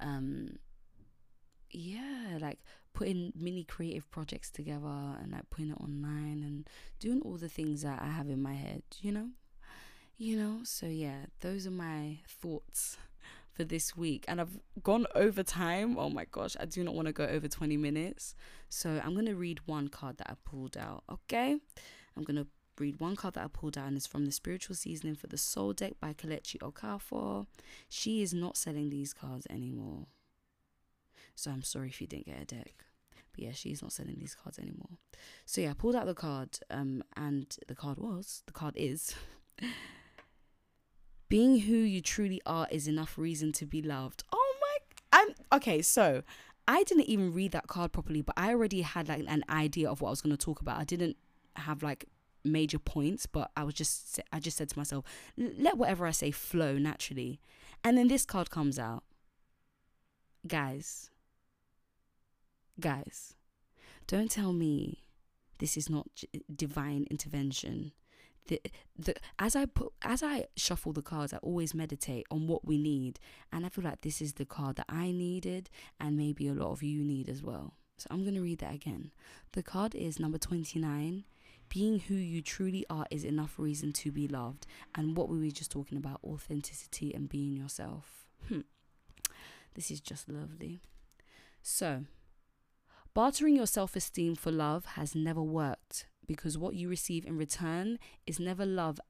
Um, 0.00 0.56
yeah, 1.70 2.38
like 2.40 2.58
putting 2.92 3.32
mini 3.34 3.64
creative 3.64 4.10
projects 4.10 4.50
together 4.50 5.16
and 5.20 5.32
like 5.32 5.48
putting 5.50 5.70
it 5.70 5.80
online 5.80 6.42
and 6.44 6.68
doing 6.98 7.20
all 7.22 7.36
the 7.36 7.48
things 7.48 7.82
that 7.82 8.00
I 8.02 8.08
have 8.08 8.28
in 8.28 8.42
my 8.42 8.54
head, 8.54 8.82
you 9.00 9.12
know? 9.12 9.28
You 10.18 10.36
know, 10.36 10.58
so 10.64 10.86
yeah, 10.86 11.26
those 11.40 11.66
are 11.66 11.70
my 11.70 12.18
thoughts 12.28 12.98
for 13.52 13.64
this 13.64 13.96
week. 13.96 14.24
And 14.28 14.40
I've 14.40 14.58
gone 14.82 15.06
over 15.14 15.42
time. 15.42 15.96
Oh 15.98 16.10
my 16.10 16.26
gosh, 16.30 16.56
I 16.60 16.66
do 16.66 16.84
not 16.84 16.94
want 16.94 17.06
to 17.06 17.12
go 17.12 17.24
over 17.24 17.48
20 17.48 17.76
minutes. 17.76 18.34
So 18.68 19.00
I'm 19.02 19.14
going 19.14 19.26
to 19.26 19.34
read 19.34 19.60
one 19.66 19.88
card 19.88 20.18
that 20.18 20.30
I 20.30 20.34
pulled 20.44 20.76
out, 20.76 21.04
okay? 21.10 21.56
I'm 22.16 22.24
going 22.24 22.36
to 22.36 22.46
read 22.78 23.00
one 23.00 23.16
card 23.16 23.34
that 23.34 23.44
I 23.44 23.48
pulled 23.48 23.76
out 23.76 23.88
and 23.88 23.96
it's 23.96 24.06
from 24.06 24.26
the 24.26 24.32
Spiritual 24.32 24.74
Seasoning 24.74 25.14
for 25.14 25.26
the 25.26 25.38
Soul 25.38 25.72
deck 25.72 25.94
by 26.00 26.12
Kelechi 26.12 26.58
Okafor. 26.58 27.46
She 27.88 28.22
is 28.22 28.32
not 28.32 28.56
selling 28.56 28.90
these 28.90 29.12
cards 29.12 29.46
anymore. 29.50 30.06
So 31.40 31.50
I'm 31.50 31.62
sorry 31.62 31.88
if 31.88 32.00
you 32.00 32.06
didn't 32.06 32.26
get 32.26 32.42
a 32.42 32.44
deck. 32.44 32.84
But 33.32 33.44
yeah, 33.44 33.52
she's 33.52 33.80
not 33.80 33.92
selling 33.92 34.16
these 34.18 34.34
cards 34.34 34.58
anymore. 34.58 34.98
So 35.46 35.60
yeah, 35.60 35.70
I 35.70 35.74
pulled 35.74 35.96
out 35.96 36.06
the 36.06 36.14
card 36.14 36.58
um 36.70 37.02
and 37.16 37.56
the 37.66 37.74
card 37.74 37.98
was, 37.98 38.42
the 38.46 38.52
card 38.52 38.74
is 38.76 39.14
being 41.28 41.60
who 41.60 41.76
you 41.76 42.02
truly 42.02 42.42
are 42.44 42.66
is 42.70 42.86
enough 42.86 43.16
reason 43.16 43.52
to 43.52 43.66
be 43.66 43.80
loved. 43.80 44.24
Oh 44.32 44.54
my 44.60 44.76
I'm 45.12 45.34
okay, 45.52 45.80
so 45.80 46.22
I 46.68 46.82
didn't 46.84 47.06
even 47.06 47.32
read 47.32 47.52
that 47.52 47.66
card 47.66 47.92
properly, 47.92 48.20
but 48.22 48.34
I 48.36 48.50
already 48.50 48.82
had 48.82 49.08
like 49.08 49.24
an 49.26 49.44
idea 49.48 49.90
of 49.90 50.00
what 50.00 50.08
I 50.08 50.10
was 50.10 50.20
going 50.20 50.36
to 50.36 50.44
talk 50.44 50.60
about. 50.60 50.78
I 50.78 50.84
didn't 50.84 51.16
have 51.56 51.82
like 51.82 52.04
major 52.44 52.78
points, 52.78 53.26
but 53.26 53.50
I 53.56 53.64
was 53.64 53.74
just 53.74 54.20
I 54.32 54.40
just 54.40 54.56
said 54.56 54.68
to 54.68 54.78
myself, 54.78 55.04
let 55.36 55.78
whatever 55.78 56.06
I 56.06 56.10
say 56.10 56.30
flow 56.30 56.78
naturally. 56.78 57.40
And 57.82 57.96
then 57.96 58.08
this 58.08 58.26
card 58.26 58.50
comes 58.50 58.78
out. 58.78 59.04
Guys, 60.46 61.10
guys, 62.80 63.34
don't 64.06 64.30
tell 64.30 64.52
me 64.52 65.04
this 65.58 65.76
is 65.76 65.88
not 65.88 66.08
divine 66.54 67.06
intervention. 67.10 67.92
The, 68.48 68.60
the 68.98 69.14
as 69.38 69.54
I 69.54 69.66
put 69.66 69.92
as 70.02 70.22
I 70.22 70.46
shuffle 70.56 70.92
the 70.92 71.02
cards, 71.02 71.32
I 71.32 71.38
always 71.38 71.74
meditate 71.74 72.26
on 72.30 72.46
what 72.46 72.64
we 72.64 72.78
need, 72.78 73.20
and 73.52 73.64
I 73.64 73.68
feel 73.68 73.84
like 73.84 74.00
this 74.00 74.20
is 74.20 74.34
the 74.34 74.46
card 74.46 74.76
that 74.76 74.86
I 74.88 75.12
needed, 75.12 75.70
and 76.00 76.16
maybe 76.16 76.48
a 76.48 76.54
lot 76.54 76.72
of 76.72 76.82
you 76.82 77.04
need 77.04 77.28
as 77.28 77.42
well. 77.42 77.74
So 77.98 78.08
I'm 78.10 78.24
gonna 78.24 78.40
read 78.40 78.58
that 78.60 78.74
again. 78.74 79.12
The 79.52 79.62
card 79.62 79.94
is 79.94 80.18
number 80.18 80.38
twenty 80.38 80.80
nine 80.80 81.24
being 81.70 82.00
who 82.00 82.14
you 82.14 82.42
truly 82.42 82.84
are 82.90 83.06
is 83.10 83.24
enough 83.24 83.54
reason 83.56 83.92
to 83.92 84.10
be 84.10 84.26
loved. 84.28 84.66
And 84.94 85.16
what 85.16 85.28
were 85.28 85.36
we 85.36 85.52
just 85.52 85.70
talking 85.70 85.96
about? 85.96 86.20
Authenticity 86.24 87.14
and 87.14 87.28
being 87.28 87.56
yourself. 87.56 88.26
Hmm. 88.48 88.62
This 89.74 89.90
is 89.90 90.00
just 90.00 90.28
lovely. 90.28 90.80
So, 91.62 92.04
bartering 93.14 93.56
your 93.56 93.66
self 93.66 93.96
esteem 93.96 94.34
for 94.34 94.50
love 94.50 94.84
has 94.84 95.14
never 95.14 95.42
worked 95.42 96.06
because 96.26 96.56
what 96.56 96.74
you 96.74 96.88
receive 96.88 97.24
in 97.24 97.36
return 97.36 97.98
is 98.26 98.38
never 98.38 98.64
love 98.64 99.00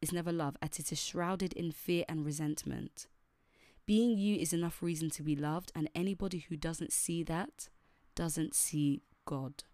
is 0.00 0.12
never 0.12 0.32
love 0.32 0.56
as 0.60 0.78
it 0.78 0.92
is 0.92 1.02
shrouded 1.02 1.52
in 1.54 1.72
fear 1.72 2.04
and 2.08 2.24
resentment. 2.24 3.06
Being 3.86 4.18
you 4.18 4.36
is 4.36 4.52
enough 4.52 4.82
reason 4.82 5.10
to 5.10 5.22
be 5.22 5.36
loved, 5.36 5.70
and 5.74 5.90
anybody 5.94 6.46
who 6.48 6.56
doesn't 6.56 6.92
see 6.92 7.22
that 7.24 7.68
doesn't 8.14 8.54
see 8.54 9.02
God. 9.26 9.64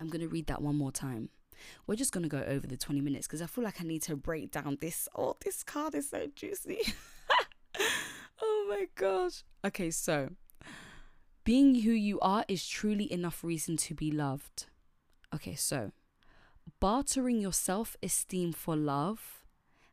I'm 0.00 0.08
going 0.08 0.20
to 0.20 0.28
read 0.28 0.46
that 0.46 0.62
one 0.62 0.76
more 0.76 0.92
time. 0.92 1.28
We're 1.86 1.96
just 1.96 2.12
going 2.12 2.22
to 2.22 2.28
go 2.28 2.42
over 2.46 2.66
the 2.66 2.76
20 2.76 3.00
minutes 3.00 3.26
because 3.26 3.42
I 3.42 3.46
feel 3.46 3.64
like 3.64 3.80
I 3.80 3.84
need 3.84 4.02
to 4.02 4.16
break 4.16 4.50
down 4.50 4.78
this. 4.80 5.08
Oh, 5.14 5.36
this 5.44 5.62
card 5.62 5.94
is 5.94 6.10
so 6.10 6.26
juicy. 6.34 6.80
oh 8.42 8.66
my 8.68 8.86
gosh. 8.94 9.44
Okay, 9.64 9.90
so 9.90 10.30
being 11.44 11.82
who 11.82 11.90
you 11.90 12.18
are 12.20 12.44
is 12.48 12.66
truly 12.66 13.12
enough 13.12 13.44
reason 13.44 13.76
to 13.76 13.94
be 13.94 14.10
loved. 14.10 14.66
Okay, 15.34 15.54
so 15.54 15.92
bartering 16.80 17.38
your 17.40 17.52
self 17.52 17.96
esteem 18.02 18.52
for 18.52 18.74
love 18.74 19.44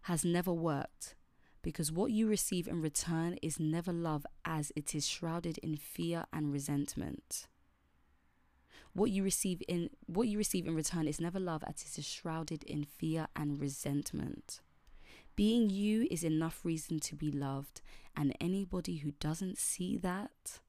has 0.04 0.24
never 0.24 0.54
worked 0.54 1.16
because 1.62 1.92
what 1.92 2.12
you 2.12 2.28
receive 2.28 2.68
in 2.68 2.82
return 2.82 3.38
is 3.42 3.60
never 3.60 3.92
love 3.92 4.26
as 4.46 4.72
it 4.76 4.96
is 4.96 5.08
shrouded 5.08 5.58
in 5.60 5.76
fear 5.76 6.24
and 6.32 6.54
resentment. 6.54 7.48
What 8.94 9.12
you 9.12 9.22
receive 9.24 9.62
in 9.68 9.90
what 10.06 10.28
you 10.28 10.38
receive 10.38 10.68
in 10.68 10.76
return 10.76 11.08
is 11.08 11.20
never 11.20 11.40
love 11.40 11.64
as 11.68 11.84
it 11.84 12.00
is 12.00 12.08
shrouded 12.08 12.64
in 12.64 12.86
fear 12.86 13.28
and 13.36 13.60
resentment. 13.60 14.62
Being 15.36 15.70
you 15.70 16.08
is 16.10 16.24
enough 16.24 16.62
reason 16.64 17.00
to 17.02 17.16
be 17.16 17.32
loved, 17.32 17.82
and 18.16 18.36
anybody 18.42 18.98
who 18.98 19.12
doesn't 19.12 19.58
see 19.58 19.98
that 19.98 20.60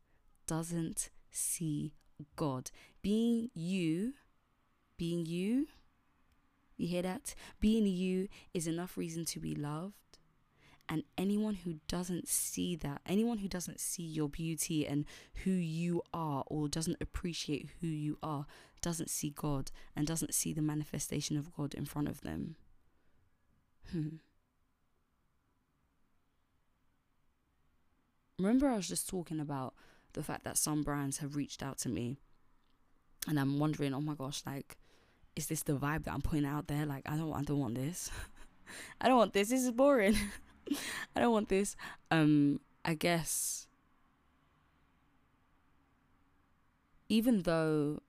doesn't 0.47 1.11
see 1.31 1.95
God. 2.37 2.71
Being 3.03 3.51
you, 3.55 4.15
being 4.97 5.27
you, 5.27 5.67
you 6.77 6.89
hear 6.89 7.03
that? 7.03 7.35
Being 7.61 7.87
you 7.87 8.29
is 8.55 8.67
enough 8.67 8.97
reason 8.97 9.25
to 9.27 9.41
be 9.41 9.55
loved. 9.55 9.95
And 10.89 11.05
anyone 11.17 11.55
who 11.55 11.77
doesn't 11.89 12.29
see 12.29 12.77
that, 12.77 13.01
anyone 13.07 13.39
who 13.39 13.49
doesn't 13.49 13.81
see 13.81 14.03
your 14.03 14.29
beauty 14.29 14.87
and 14.87 15.07
who 15.45 15.51
you 15.51 16.03
are, 16.13 16.45
or 16.49 16.69
doesn't 16.69 17.01
appreciate 17.01 17.71
who 17.81 17.87
you 17.87 18.19
are, 18.23 18.47
doesn't 18.81 19.09
see 19.09 19.31
God 19.31 19.71
and 19.95 20.07
doesn't 20.07 20.35
see 20.35 20.53
the 20.53 20.61
manifestation 20.61 21.37
of 21.37 21.55
God 21.57 21.73
in 21.73 21.87
front 21.87 22.09
of 22.09 22.21
them. 22.23 22.57
Hmm. 23.91 24.17
Remember, 28.39 28.69
I 28.69 28.77
was 28.77 28.89
just 28.89 29.09
talking 29.09 29.39
about 29.39 29.75
the 30.13 30.23
fact 30.23 30.45
that 30.45 30.59
some 30.59 30.83
brands 30.83 31.19
have 31.19 31.37
reached 31.37 31.63
out 31.63 31.79
to 31.79 31.89
me, 31.89 32.17
and 33.29 33.39
I'm 33.39 33.59
wondering, 33.59 33.95
oh 33.95 34.01
my 34.01 34.15
gosh, 34.15 34.43
like, 34.47 34.77
is 35.37 35.47
this 35.47 35.63
the 35.63 35.75
vibe 35.75 36.05
that 36.05 36.15
I'm 36.15 36.23
putting 36.23 36.47
out 36.47 36.69
there? 36.69 36.85
Like, 36.87 37.09
I 37.09 37.17
don't, 37.17 37.33
I 37.33 37.43
don't 37.43 37.59
want 37.59 37.75
this. 37.75 38.11
I 39.01 39.09
don't 39.09 39.19
want 39.19 39.33
this. 39.33 39.49
This 39.49 39.63
is 39.63 39.71
boring. 39.71 40.17
I 41.17 41.21
don't 41.21 41.33
want 41.33 41.49
this. 41.49 41.77
Um, 42.11 42.61
I 42.85 42.95
guess 42.95 43.67
even 47.13 47.43
though 47.43 48.01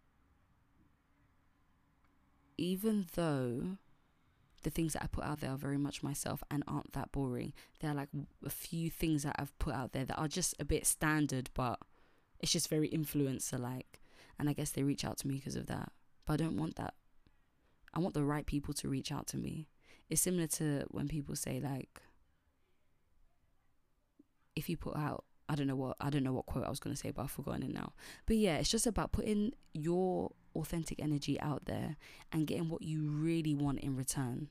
even 2.58 3.06
though 3.16 3.78
the 4.64 4.70
things 4.70 4.94
that 4.94 5.04
I 5.04 5.08
put 5.08 5.26
out 5.26 5.42
there 5.42 5.52
are 5.52 5.58
very 5.58 5.78
much 5.78 6.02
myself 6.02 6.42
and 6.50 6.64
aren't 6.66 6.94
that 6.94 7.12
boring. 7.12 7.52
There 7.80 7.92
are 7.92 7.94
like 7.94 8.08
a 8.46 8.50
few 8.50 8.90
things 8.90 9.24
that 9.24 9.36
I've 9.38 9.58
put 9.60 9.74
out 9.74 9.92
there 9.92 10.06
that 10.06 10.18
are 10.18 10.30
just 10.30 10.56
a 10.58 10.64
bit 10.64 10.88
standard, 10.88 11.50
but 11.54 11.80
it's 12.44 12.52
just 12.52 12.70
very 12.70 12.90
influencer 12.90 13.58
like. 13.58 14.02
And 14.38 14.50
I 14.50 14.54
guess 14.54 14.72
they 14.72 14.84
reach 14.84 15.06
out 15.06 15.18
to 15.20 15.28
me 15.28 15.36
because 15.36 15.56
of 15.56 15.68
that. 15.68 15.92
But 16.26 16.34
I 16.34 16.38
don't 16.44 16.58
want 16.58 16.76
that. 16.76 16.94
I 17.94 18.00
want 18.00 18.14
the 18.14 18.24
right 18.24 18.46
people 18.46 18.74
to 18.76 18.90
reach 18.90 19.12
out 19.12 19.28
to 19.28 19.38
me. 19.38 19.70
It's 20.10 20.22
similar 20.22 20.48
to 20.48 20.84
when 20.90 21.08
people 21.08 21.36
say 21.36 21.62
like 21.64 22.02
if 24.56 24.68
you 24.70 24.78
put 24.78 24.96
out 24.96 25.24
I 25.48 25.56
don't 25.56 25.68
know 25.68 25.76
what 25.76 25.96
I 26.02 26.10
don't 26.10 26.24
know 26.24 26.34
what 26.34 26.46
quote 26.46 26.66
I 26.66 26.70
was 26.70 26.80
going 26.80 26.96
to 26.96 27.00
say, 27.00 27.12
but 27.12 27.24
I've 27.24 27.32
forgotten 27.32 27.64
it 27.64 27.74
now. 27.74 27.94
But 28.26 28.36
yeah, 28.36 28.58
it's 28.58 28.70
just 28.70 28.88
about 28.88 29.14
putting 29.14 29.54
your 29.74 30.32
authentic 30.56 31.02
energy 31.02 31.40
out 31.40 31.66
there 31.66 31.96
and 32.32 32.46
getting 32.46 32.70
what 32.70 32.82
you 32.82 33.10
really 33.10 33.56
want 33.56 33.80
in 33.80 33.96
return. 33.96 34.50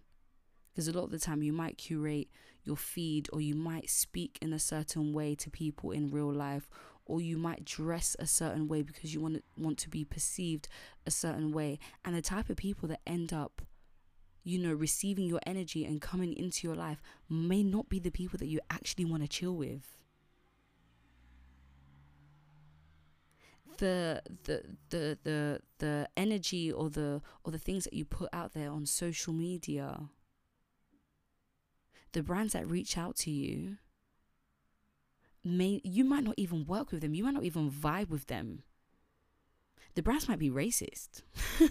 Because 0.73 0.89
a 0.89 0.93
lot 0.93 1.05
of 1.05 1.11
the 1.11 1.19
time 1.19 1.43
you 1.43 1.53
might 1.53 1.77
curate 1.77 2.29
your 2.65 2.77
feed 2.77 3.29
or 3.33 3.41
you 3.41 3.55
might 3.55 3.91
speak 3.91 4.39
in 4.41 4.53
a 4.53 4.59
certain 4.59 5.13
way 5.13 5.35
to 5.35 5.51
people 5.51 5.91
in 5.91 6.11
real 6.11 6.33
life 6.33 6.69
or 7.13 7.21
you 7.21 7.37
might 7.37 7.63
dress 7.63 8.17
a 8.19 8.27
certain 8.27 8.67
way 8.67 8.81
because 8.81 9.13
you 9.13 9.21
want 9.21 9.35
to, 9.35 9.43
want 9.55 9.77
to 9.77 9.91
be 9.91 10.03
perceived 10.03 10.67
a 11.07 11.11
certain 11.11 11.53
way. 11.53 11.79
And 12.07 12.17
the 12.17 12.23
type 12.23 12.49
of 12.49 12.57
people 12.57 12.89
that 12.89 13.01
end 13.07 13.35
up 13.35 13.61
you 14.45 14.59
know 14.59 14.73
receiving 14.73 15.27
your 15.27 15.39
energy 15.47 15.85
and 15.85 16.01
coming 16.01 16.33
into 16.33 16.67
your 16.67 16.75
life 16.75 17.03
may 17.29 17.63
not 17.63 17.91
be 17.91 17.99
the 17.99 18.11
people 18.11 18.39
that 18.39 18.47
you 18.47 18.61
actually 18.71 19.05
want 19.05 19.23
to 19.23 19.29
chill 19.29 19.55
with. 19.55 19.99
The 23.77 24.23
the 24.45 24.63
the 24.89 25.19
the 25.23 25.61
the 25.81 26.09
energy 26.17 26.73
or 26.73 26.89
the 26.89 27.21
or 27.45 27.53
the 27.53 27.59
things 27.59 27.85
that 27.85 27.93
you 27.93 28.07
put 28.07 28.31
out 28.33 28.55
there 28.55 28.71
on 28.71 28.87
social 28.87 29.35
media 29.35 30.09
the 32.13 32.23
brands 32.23 32.53
that 32.53 32.67
reach 32.67 32.97
out 32.99 33.17
to 33.17 33.31
you 33.31 33.79
may 35.45 35.81
you 35.85 36.05
might 36.05 36.25
not 36.25 36.35
even 36.37 36.67
work 36.67 36.93
with 36.93 37.01
them. 37.01 37.15
You 37.15 37.25
might 37.25 37.35
not 37.35 37.45
even 37.45 37.71
vibe 37.71 38.09
with 38.09 38.27
them. 38.27 38.63
The 39.95 40.03
brands 40.03 40.29
might 40.29 40.39
be 40.39 40.51
racist. 40.51 41.23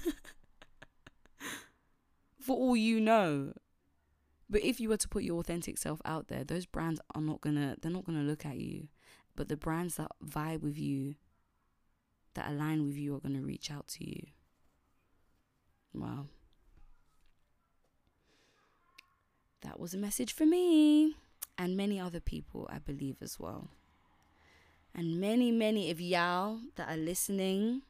For 2.40 2.56
all 2.56 2.76
you 2.76 3.00
know. 3.00 3.54
But 4.50 4.64
if 4.64 4.80
you 4.80 4.90
were 4.90 4.98
to 4.98 5.08
put 5.08 5.24
your 5.24 5.40
authentic 5.40 5.78
self 5.78 6.02
out 6.04 6.28
there 6.28 6.44
those 6.44 6.66
brands 6.66 7.00
are 7.16 7.22
not 7.22 7.40
gonna 7.42 7.78
they're 7.82 7.92
not 7.92 8.06
gonna 8.06 8.24
look 8.24 8.46
at 8.46 8.58
you. 8.58 8.88
But 9.36 9.48
the 9.48 9.58
brands 9.58 9.96
that 9.96 10.12
vibe 10.24 10.62
with 10.62 10.78
you 10.78 11.16
that 12.34 12.50
align 12.50 12.86
with 12.86 12.96
you 12.96 13.16
are 13.16 13.20
to 13.20 13.42
reach 13.42 13.72
out 13.72 13.88
to 13.88 14.08
you. 14.08 14.28
Wow. 15.94 16.28
That 19.62 19.80
was 19.80 19.94
a 19.94 19.98
message 19.98 20.34
for 20.34 20.46
me 20.46 21.16
and 21.58 21.78
many 21.78 22.00
other 22.00 22.20
people, 22.20 22.70
I 22.72 22.80
believe, 22.80 23.18
as 23.22 23.40
well. 23.40 23.70
And 24.94 25.20
many, 25.20 25.52
many 25.52 25.90
of 25.92 26.02
y'all 26.02 26.60
that 26.76 26.90
are 26.90 26.98
listening, 26.98 27.84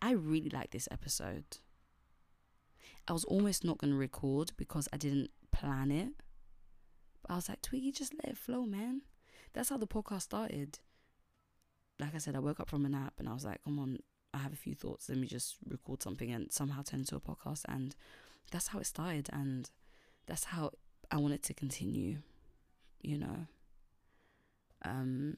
I 0.00 0.12
really 0.12 0.50
like 0.50 0.70
this 0.70 0.88
episode. 0.90 1.58
I 3.06 3.12
was 3.12 3.24
almost 3.24 3.64
not 3.64 3.78
going 3.78 3.92
to 3.92 3.98
record 3.98 4.52
because 4.56 4.88
I 4.92 4.96
didn't 4.96 5.30
plan 5.50 5.90
it. 5.90 6.10
But 7.22 7.32
I 7.32 7.36
was 7.36 7.48
like, 7.48 7.62
Twiggy, 7.62 7.92
just 7.92 8.14
let 8.14 8.32
it 8.32 8.38
flow, 8.38 8.62
man. 8.64 9.02
That's 9.52 9.70
how 9.70 9.78
the 9.78 9.86
podcast 9.86 10.22
started 10.22 10.78
like 12.00 12.14
I 12.14 12.18
said, 12.18 12.36
I 12.36 12.40
woke 12.40 12.60
up 12.60 12.68
from 12.68 12.84
a 12.84 12.88
nap 12.88 13.14
and 13.18 13.28
I 13.28 13.34
was 13.34 13.44
like, 13.44 13.62
come 13.64 13.78
on, 13.78 13.98
I 14.32 14.38
have 14.38 14.52
a 14.52 14.56
few 14.56 14.74
thoughts. 14.74 15.08
Let 15.08 15.18
me 15.18 15.26
just 15.26 15.56
record 15.66 16.02
something 16.02 16.30
and 16.30 16.52
somehow 16.52 16.82
turn 16.82 17.00
into 17.00 17.16
a 17.16 17.20
podcast. 17.20 17.62
And 17.68 17.94
that's 18.50 18.68
how 18.68 18.78
it 18.78 18.86
started. 18.86 19.28
And 19.32 19.68
that's 20.26 20.44
how 20.44 20.72
I 21.10 21.16
want 21.16 21.34
it 21.34 21.42
to 21.44 21.54
continue, 21.54 22.18
you 23.02 23.18
know. 23.18 23.46
Um, 24.84 25.36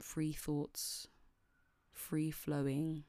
free 0.00 0.32
thoughts, 0.32 1.08
free 1.92 2.30
flowing, 2.30 3.04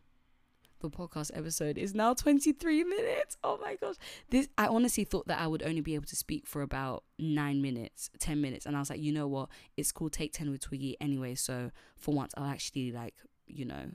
the 0.79 0.89
podcast 0.89 1.31
episode 1.33 1.77
is 1.77 1.93
now 1.93 2.13
23 2.13 2.83
minutes. 2.83 3.37
Oh 3.43 3.57
my 3.61 3.75
gosh. 3.75 3.95
This 4.29 4.47
I 4.57 4.67
honestly 4.67 5.03
thought 5.03 5.27
that 5.27 5.39
I 5.39 5.47
would 5.47 5.63
only 5.63 5.81
be 5.81 5.95
able 5.95 6.05
to 6.05 6.15
speak 6.15 6.47
for 6.47 6.61
about 6.61 7.03
9 7.19 7.61
minutes, 7.61 8.09
10 8.19 8.41
minutes 8.41 8.65
and 8.65 8.75
I 8.75 8.79
was 8.79 8.89
like, 8.89 9.01
"You 9.01 9.11
know 9.11 9.27
what? 9.27 9.49
It's 9.75 9.91
called 9.91 10.13
Take 10.13 10.33
10 10.33 10.51
with 10.51 10.61
Twiggy 10.61 10.97
anyway, 11.01 11.35
so 11.35 11.71
for 11.95 12.13
once 12.13 12.33
I'll 12.37 12.45
actually 12.45 12.91
like, 12.91 13.15
you 13.47 13.65
know, 13.65 13.91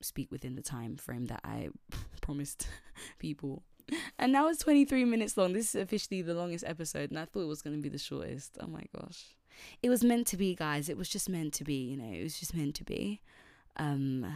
speak 0.00 0.30
within 0.30 0.54
the 0.54 0.62
time 0.62 0.96
frame 0.96 1.26
that 1.26 1.40
I 1.44 1.68
promised 2.20 2.68
people." 3.18 3.62
And 4.18 4.32
now 4.32 4.48
it's 4.48 4.58
23 4.60 5.04
minutes 5.04 5.36
long. 5.36 5.52
This 5.52 5.74
is 5.74 5.80
officially 5.80 6.22
the 6.22 6.34
longest 6.34 6.64
episode 6.66 7.10
and 7.10 7.18
I 7.18 7.24
thought 7.24 7.42
it 7.42 7.48
was 7.48 7.62
going 7.62 7.76
to 7.76 7.82
be 7.82 7.88
the 7.88 7.98
shortest. 7.98 8.58
Oh 8.60 8.66
my 8.66 8.82
gosh. 8.98 9.36
It 9.82 9.90
was 9.90 10.04
meant 10.04 10.26
to 10.28 10.36
be, 10.36 10.54
guys. 10.54 10.88
It 10.88 10.96
was 10.96 11.08
just 11.08 11.28
meant 11.28 11.54
to 11.54 11.64
be, 11.64 11.74
you 11.74 11.96
know. 11.96 12.12
It 12.12 12.22
was 12.22 12.38
just 12.38 12.54
meant 12.54 12.74
to 12.76 12.84
be. 12.84 13.20
Um, 13.76 14.26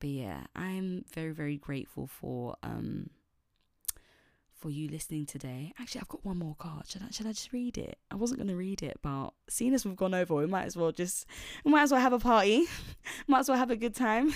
but 0.00 0.08
yeah, 0.08 0.44
I'm 0.54 1.04
very 1.12 1.32
very 1.32 1.56
grateful 1.56 2.06
for 2.06 2.56
um 2.62 3.10
for 4.52 4.70
you 4.70 4.88
listening 4.88 5.26
today. 5.26 5.72
Actually, 5.78 6.02
I've 6.02 6.08
got 6.08 6.24
one 6.24 6.38
more 6.38 6.56
card. 6.58 6.86
Should 6.88 7.02
I 7.02 7.10
should 7.10 7.26
I 7.26 7.32
just 7.32 7.52
read 7.52 7.78
it? 7.78 7.98
I 8.10 8.16
wasn't 8.16 8.40
gonna 8.40 8.56
read 8.56 8.82
it, 8.82 8.98
but 9.02 9.30
seeing 9.48 9.74
as 9.74 9.84
we've 9.84 9.96
gone 9.96 10.14
over, 10.14 10.34
we 10.34 10.46
might 10.46 10.64
as 10.64 10.76
well 10.76 10.92
just 10.92 11.26
we 11.64 11.70
might 11.70 11.82
as 11.82 11.92
well 11.92 12.00
have 12.00 12.12
a 12.12 12.18
party. 12.18 12.66
might 13.26 13.40
as 13.40 13.48
well 13.48 13.58
have 13.58 13.70
a 13.70 13.76
good 13.76 13.94
time. 13.94 14.32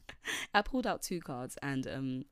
I 0.54 0.62
pulled 0.62 0.86
out 0.86 1.02
two 1.02 1.20
cards 1.20 1.56
and 1.62 1.86
um 1.86 2.24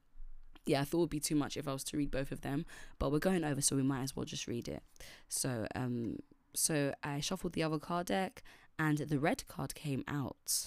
yeah, 0.66 0.80
I 0.80 0.84
thought 0.84 0.98
it 0.98 1.00
would 1.00 1.10
be 1.10 1.20
too 1.20 1.36
much 1.36 1.56
if 1.56 1.68
I 1.68 1.72
was 1.72 1.84
to 1.84 1.96
read 1.96 2.10
both 2.10 2.32
of 2.32 2.40
them, 2.40 2.64
but 2.98 3.12
we're 3.12 3.18
going 3.18 3.44
over, 3.44 3.60
so 3.60 3.76
we 3.76 3.82
might 3.82 4.02
as 4.02 4.16
well 4.16 4.24
just 4.24 4.46
read 4.46 4.68
it. 4.68 4.82
So, 5.28 5.66
um, 5.74 6.18
so 6.54 6.94
I 7.02 7.20
shuffled 7.20 7.52
the 7.52 7.62
other 7.62 7.78
card 7.78 8.06
deck, 8.06 8.42
and 8.78 8.98
the 8.98 9.18
red 9.18 9.46
card 9.46 9.74
came 9.74 10.04
out. 10.08 10.66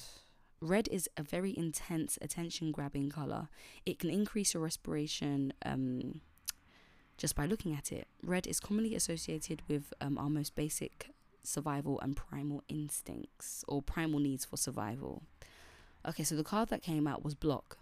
Red 0.59 0.87
is 0.91 1.07
a 1.17 1.23
very 1.23 1.55
intense, 1.55 2.17
attention 2.21 2.71
grabbing 2.71 3.09
color. 3.09 3.49
It 3.85 3.99
can 3.99 4.09
increase 4.09 4.53
your 4.53 4.63
respiration 4.63 5.53
um, 5.63 6.21
just 7.17 7.35
by 7.35 7.45
looking 7.45 7.73
at 7.75 7.91
it. 7.91 8.07
Red 8.23 8.47
is 8.47 8.59
commonly 8.59 8.95
associated 8.95 9.61
with 9.67 9.93
um, 10.01 10.17
our 10.17 10.29
most 10.29 10.55
basic 10.55 11.11
survival 11.43 11.99
and 12.01 12.15
primal 12.15 12.63
instincts 12.67 13.63
or 13.67 13.81
primal 13.81 14.19
needs 14.19 14.45
for 14.45 14.57
survival. 14.57 15.23
Okay, 16.07 16.23
so 16.23 16.35
the 16.35 16.43
card 16.43 16.69
that 16.69 16.81
came 16.81 17.07
out 17.07 17.23
was 17.23 17.35
block. 17.35 17.77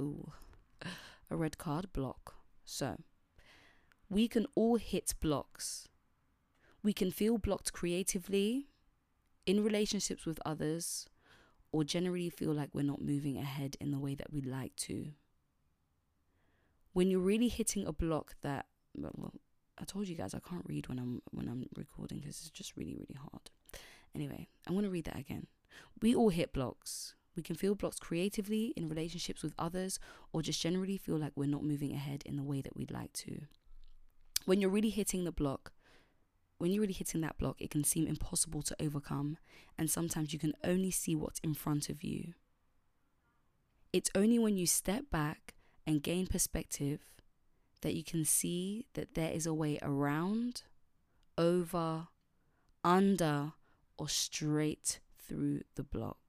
Ooh, 0.00 0.32
a 1.30 1.36
red 1.36 1.58
card, 1.58 1.92
block. 1.92 2.34
So, 2.64 2.96
we 4.08 4.28
can 4.28 4.46
all 4.54 4.76
hit 4.76 5.14
blocks. 5.20 5.88
We 6.82 6.92
can 6.92 7.10
feel 7.10 7.38
blocked 7.38 7.72
creatively, 7.72 8.70
in 9.46 9.64
relationships 9.64 10.26
with 10.26 10.38
others, 10.44 11.06
or 11.72 11.84
generally 11.84 12.30
feel 12.30 12.52
like 12.52 12.70
we're 12.72 12.82
not 12.82 13.02
moving 13.02 13.36
ahead 13.36 13.76
in 13.80 13.90
the 13.90 13.98
way 13.98 14.14
that 14.14 14.32
we'd 14.32 14.46
like 14.46 14.74
to. 14.76 15.08
When 16.92 17.10
you're 17.10 17.20
really 17.20 17.48
hitting 17.48 17.86
a 17.86 17.92
block 17.92 18.34
that, 18.42 18.66
well, 18.94 19.32
I 19.78 19.84
told 19.84 20.08
you 20.08 20.16
guys 20.16 20.34
I 20.34 20.40
can't 20.40 20.66
read 20.66 20.88
when 20.88 20.98
I'm 20.98 21.22
when 21.30 21.48
I'm 21.48 21.64
recording 21.76 22.18
because 22.18 22.40
it's 22.40 22.50
just 22.50 22.76
really 22.76 22.94
really 22.94 23.16
hard. 23.18 23.50
Anyway, 24.14 24.48
I'm 24.66 24.74
gonna 24.74 24.90
read 24.90 25.06
that 25.06 25.18
again. 25.18 25.46
We 26.02 26.14
all 26.14 26.30
hit 26.30 26.52
blocks. 26.52 27.14
We 27.36 27.42
can 27.42 27.56
feel 27.56 27.74
blocks 27.74 27.98
creatively 27.98 28.72
in 28.76 28.88
relationships 28.88 29.42
with 29.42 29.54
others, 29.58 29.98
or 30.32 30.42
just 30.42 30.60
generally 30.60 30.96
feel 30.96 31.16
like 31.16 31.32
we're 31.36 31.46
not 31.46 31.64
moving 31.64 31.92
ahead 31.92 32.22
in 32.26 32.36
the 32.36 32.42
way 32.42 32.60
that 32.60 32.76
we'd 32.76 32.90
like 32.90 33.12
to. 33.14 33.42
When 34.46 34.60
you're 34.60 34.70
really 34.70 34.90
hitting 34.90 35.24
the 35.24 35.32
block, 35.32 35.72
when 36.58 36.72
you're 36.72 36.82
really 36.82 36.92
hitting 36.92 37.22
that 37.22 37.38
block, 37.38 37.60
it 37.60 37.70
can 37.70 37.84
seem 37.84 38.06
impossible 38.06 38.62
to 38.62 38.76
overcome, 38.80 39.38
and 39.78 39.90
sometimes 39.90 40.32
you 40.32 40.38
can 40.38 40.54
only 40.62 40.90
see 40.90 41.14
what's 41.14 41.40
in 41.40 41.54
front 41.54 41.88
of 41.88 42.02
you. 42.02 42.34
It's 43.92 44.10
only 44.14 44.38
when 44.38 44.56
you 44.56 44.66
step 44.66 45.04
back 45.10 45.54
and 45.86 46.02
gain 46.02 46.26
perspective 46.26 47.00
that 47.82 47.94
you 47.94 48.04
can 48.04 48.24
see 48.24 48.86
that 48.94 49.14
there 49.14 49.32
is 49.32 49.46
a 49.46 49.54
way 49.54 49.78
around, 49.82 50.62
over, 51.38 52.08
under, 52.84 53.54
or 53.96 54.08
straight 54.08 55.00
through 55.18 55.62
the 55.76 55.82
block. 55.82 56.19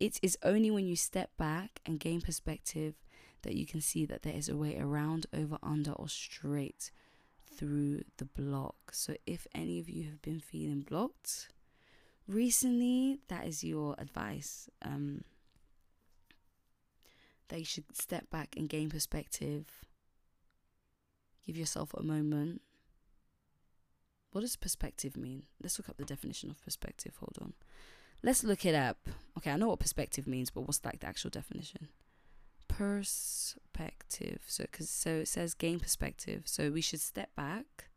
It 0.00 0.18
is 0.22 0.36
only 0.42 0.70
when 0.70 0.86
you 0.86 0.96
step 0.96 1.30
back 1.36 1.80
and 1.86 2.00
gain 2.00 2.20
perspective 2.20 2.94
that 3.42 3.54
you 3.54 3.66
can 3.66 3.80
see 3.80 4.04
that 4.06 4.22
there 4.22 4.34
is 4.34 4.48
a 4.48 4.56
way 4.56 4.78
around, 4.78 5.26
over, 5.32 5.58
under, 5.62 5.92
or 5.92 6.08
straight 6.08 6.90
through 7.46 8.02
the 8.16 8.24
block. 8.24 8.92
So, 8.92 9.14
if 9.26 9.46
any 9.54 9.78
of 9.78 9.88
you 9.88 10.04
have 10.04 10.22
been 10.22 10.40
feeling 10.40 10.80
blocked 10.80 11.48
recently, 12.26 13.20
that 13.28 13.46
is 13.46 13.62
your 13.62 13.94
advice. 13.98 14.68
Um, 14.82 15.24
that 17.48 17.58
you 17.58 17.64
should 17.64 17.96
step 17.96 18.30
back 18.30 18.54
and 18.56 18.68
gain 18.68 18.90
perspective. 18.90 19.66
Give 21.46 21.56
yourself 21.56 21.92
a 21.94 22.02
moment. 22.02 22.62
What 24.32 24.40
does 24.40 24.56
perspective 24.56 25.16
mean? 25.16 25.44
Let's 25.62 25.78
look 25.78 25.88
up 25.88 25.96
the 25.96 26.04
definition 26.04 26.50
of 26.50 26.62
perspective. 26.64 27.14
Hold 27.20 27.38
on. 27.40 27.52
Let's 28.24 28.42
look 28.42 28.64
it 28.64 28.74
up. 28.74 28.96
Okay, 29.36 29.50
I 29.50 29.56
know 29.56 29.68
what 29.68 29.80
perspective 29.80 30.26
means, 30.26 30.48
but 30.50 30.62
what's 30.62 30.82
like 30.82 31.00
the 31.00 31.06
actual 31.06 31.28
definition? 31.28 31.88
Perspective. 32.68 34.40
So, 34.46 34.64
cause 34.72 34.88
so 34.88 35.10
it 35.10 35.28
says 35.28 35.52
gain 35.52 35.78
perspective. 35.78 36.44
So 36.46 36.70
we 36.70 36.80
should 36.80 37.00
step 37.00 37.36
back 37.36 37.90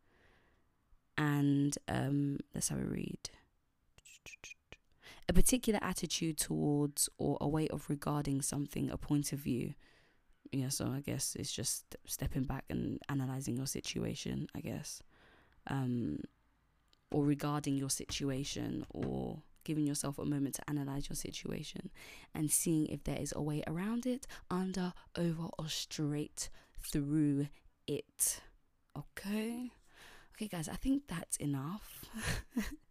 and 1.16 1.76
um, 1.88 2.40
let's 2.54 2.68
have 2.68 2.78
a 2.78 2.84
read 2.84 3.30
a 5.28 5.32
particular 5.32 5.78
attitude 5.82 6.38
towards 6.38 7.08
or 7.18 7.36
a 7.40 7.48
way 7.48 7.68
of 7.68 7.88
regarding 7.88 8.40
something, 8.40 8.90
a 8.90 8.96
point 8.96 9.32
of 9.32 9.38
view. 9.38 9.74
Yeah, 10.52 10.70
so 10.70 10.86
I 10.86 11.00
guess 11.00 11.36
it's 11.38 11.52
just 11.52 11.96
stepping 12.06 12.44
back 12.44 12.64
and 12.70 12.98
analyzing 13.08 13.56
your 13.56 13.66
situation, 13.66 14.48
I 14.54 14.60
guess. 14.60 15.02
Um, 15.66 16.20
or 17.10 17.24
regarding 17.24 17.76
your 17.76 17.90
situation 17.90 18.86
or 18.90 19.42
giving 19.68 19.86
yourself 19.86 20.18
a 20.18 20.24
moment 20.24 20.54
to 20.54 20.62
analyze 20.66 21.10
your 21.10 21.16
situation 21.16 21.90
and 22.34 22.50
seeing 22.50 22.86
if 22.86 23.04
there 23.04 23.18
is 23.18 23.34
a 23.36 23.42
way 23.42 23.62
around 23.66 24.06
it, 24.06 24.26
under, 24.50 24.94
over, 25.14 25.48
or 25.58 25.68
straight 25.68 26.48
through 26.80 27.48
it. 27.86 28.40
Okay? 28.96 29.70
Okay, 30.34 30.48
guys, 30.48 30.70
I 30.70 30.76
think 30.76 31.02
that's 31.06 31.36
enough. 31.36 32.06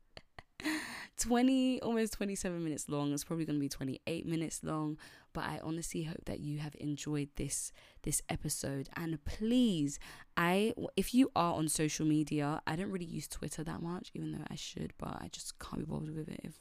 20 1.19 1.81
almost 1.81 2.13
27 2.13 2.63
minutes 2.63 2.89
long. 2.89 3.13
It's 3.13 3.23
probably 3.23 3.45
going 3.45 3.57
to 3.57 3.61
be 3.61 3.69
28 3.69 4.25
minutes 4.25 4.63
long 4.63 4.97
but 5.37 5.45
i 5.45 5.59
honestly 5.61 6.01
hope 6.01 6.25
that 6.25 6.39
you 6.39 6.57
have 6.57 6.75
enjoyed 6.79 7.29
this 7.35 7.71
this 8.01 8.23
episode. 8.27 8.89
And 8.97 9.23
please 9.23 9.99
i 10.35 10.73
if 10.95 11.13
you 11.13 11.31
are 11.35 11.53
on 11.53 11.67
social 11.67 12.07
media 12.07 12.59
i 12.65 12.75
don't 12.75 12.89
really 12.91 13.05
use 13.05 13.27
twitter 13.27 13.63
that 13.63 13.81
much 13.81 14.09
even 14.15 14.31
though 14.31 14.45
i 14.49 14.55
should 14.55 14.93
but 14.97 15.09
i 15.21 15.29
just 15.31 15.59
can't 15.59 15.79
be 15.79 15.85
bothered 15.85 16.15
with 16.15 16.27
it 16.27 16.39
if 16.43 16.55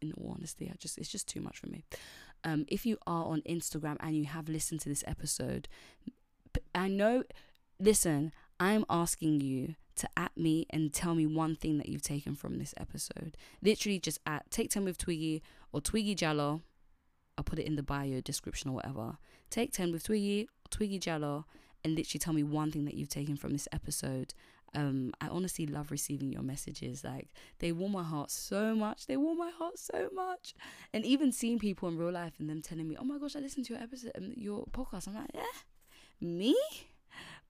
in 0.00 0.12
all 0.14 0.32
honesty 0.34 0.70
i 0.72 0.74
just 0.78 0.96
it's 0.96 1.10
just 1.10 1.28
too 1.28 1.40
much 1.42 1.58
for 1.58 1.68
me. 1.68 1.84
Um 2.44 2.64
if 2.68 2.86
you 2.86 2.96
are 3.06 3.26
on 3.26 3.42
instagram 3.42 3.96
and 4.00 4.16
you 4.16 4.24
have 4.24 4.48
listened 4.48 4.80
to 4.80 4.88
this 4.88 5.04
episode 5.06 5.68
i 6.74 6.88
know 6.88 7.24
listen 7.78 8.32
i'm 8.58 8.86
asking 8.88 9.42
you 9.42 9.74
to 9.96 10.08
at 10.16 10.36
me 10.36 10.66
and 10.70 10.92
tell 10.92 11.14
me 11.14 11.26
one 11.26 11.54
thing 11.56 11.78
that 11.78 11.88
you've 11.88 12.02
taken 12.02 12.34
from 12.34 12.58
this 12.58 12.74
episode. 12.76 13.36
Literally 13.62 13.98
just 13.98 14.18
at 14.26 14.50
Take 14.50 14.70
10 14.70 14.84
with 14.84 14.98
Twiggy 14.98 15.42
or 15.72 15.80
Twiggy 15.80 16.14
Jalloh. 16.14 16.62
I'll 17.36 17.44
put 17.44 17.58
it 17.58 17.66
in 17.66 17.76
the 17.76 17.82
bio 17.82 18.20
description 18.20 18.70
or 18.70 18.74
whatever. 18.74 19.18
Take 19.50 19.72
10 19.72 19.92
with 19.92 20.04
Twiggy 20.04 20.44
or 20.44 20.68
Twiggy 20.70 20.98
Jalloh 20.98 21.44
and 21.84 21.94
literally 21.94 22.18
tell 22.18 22.32
me 22.32 22.42
one 22.42 22.70
thing 22.70 22.84
that 22.86 22.94
you've 22.94 23.08
taken 23.08 23.36
from 23.36 23.52
this 23.52 23.68
episode. 23.72 24.34
Um, 24.74 25.12
I 25.20 25.28
honestly 25.28 25.66
love 25.66 25.90
receiving 25.90 26.32
your 26.32 26.42
messages. 26.42 27.04
Like 27.04 27.28
they 27.60 27.70
warm 27.70 27.92
my 27.92 28.02
heart 28.02 28.30
so 28.30 28.74
much. 28.74 29.06
They 29.06 29.16
warm 29.16 29.38
my 29.38 29.50
heart 29.50 29.78
so 29.78 30.08
much. 30.12 30.54
And 30.92 31.04
even 31.04 31.30
seeing 31.30 31.58
people 31.58 31.88
in 31.88 31.96
real 31.96 32.10
life 32.10 32.34
and 32.38 32.50
them 32.50 32.60
telling 32.60 32.88
me, 32.88 32.96
"Oh 32.98 33.04
my 33.04 33.18
gosh, 33.18 33.36
I 33.36 33.40
listened 33.40 33.66
to 33.66 33.74
your 33.74 33.82
episode, 33.82 34.12
um, 34.16 34.32
your 34.36 34.64
podcast." 34.72 35.06
I'm 35.06 35.14
like, 35.14 35.30
"Yeah, 35.32 35.44
me." 36.20 36.56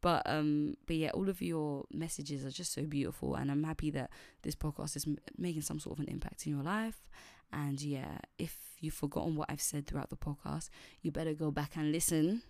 But 0.04 0.22
um, 0.26 0.74
but 0.86 0.96
yeah, 0.96 1.08
all 1.14 1.30
of 1.30 1.40
your 1.40 1.86
messages 1.90 2.44
are 2.44 2.50
just 2.50 2.74
so 2.74 2.82
beautiful, 2.82 3.36
and 3.36 3.50
I'm 3.50 3.64
happy 3.64 3.90
that 3.92 4.10
this 4.42 4.54
podcast 4.54 4.96
is 4.96 5.06
m- 5.06 5.16
making 5.38 5.62
some 5.62 5.80
sort 5.80 5.98
of 5.98 6.04
an 6.04 6.12
impact 6.12 6.44
in 6.44 6.52
your 6.52 6.62
life. 6.62 7.08
And 7.50 7.80
yeah, 7.80 8.18
if 8.38 8.54
you've 8.80 8.92
forgotten 8.92 9.34
what 9.34 9.50
I've 9.50 9.62
said 9.62 9.86
throughout 9.86 10.10
the 10.10 10.16
podcast, 10.16 10.68
you 11.00 11.10
better 11.10 11.32
go 11.32 11.50
back 11.50 11.76
and 11.76 11.90
listen 11.90 12.42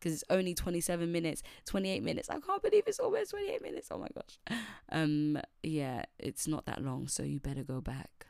because 0.00 0.14
it's 0.14 0.24
only 0.30 0.54
27 0.54 1.12
minutes, 1.12 1.42
28 1.66 2.02
minutes. 2.02 2.30
I 2.30 2.40
can't 2.40 2.62
believe 2.62 2.84
it's 2.86 2.98
almost 2.98 3.32
28 3.32 3.60
minutes. 3.60 3.88
Oh 3.90 3.98
my 3.98 4.08
gosh. 4.14 4.58
Um, 4.90 5.38
yeah, 5.62 6.04
it's 6.18 6.48
not 6.48 6.64
that 6.64 6.82
long, 6.82 7.08
so 7.08 7.22
you 7.22 7.38
better 7.38 7.64
go 7.64 7.82
back. 7.82 8.28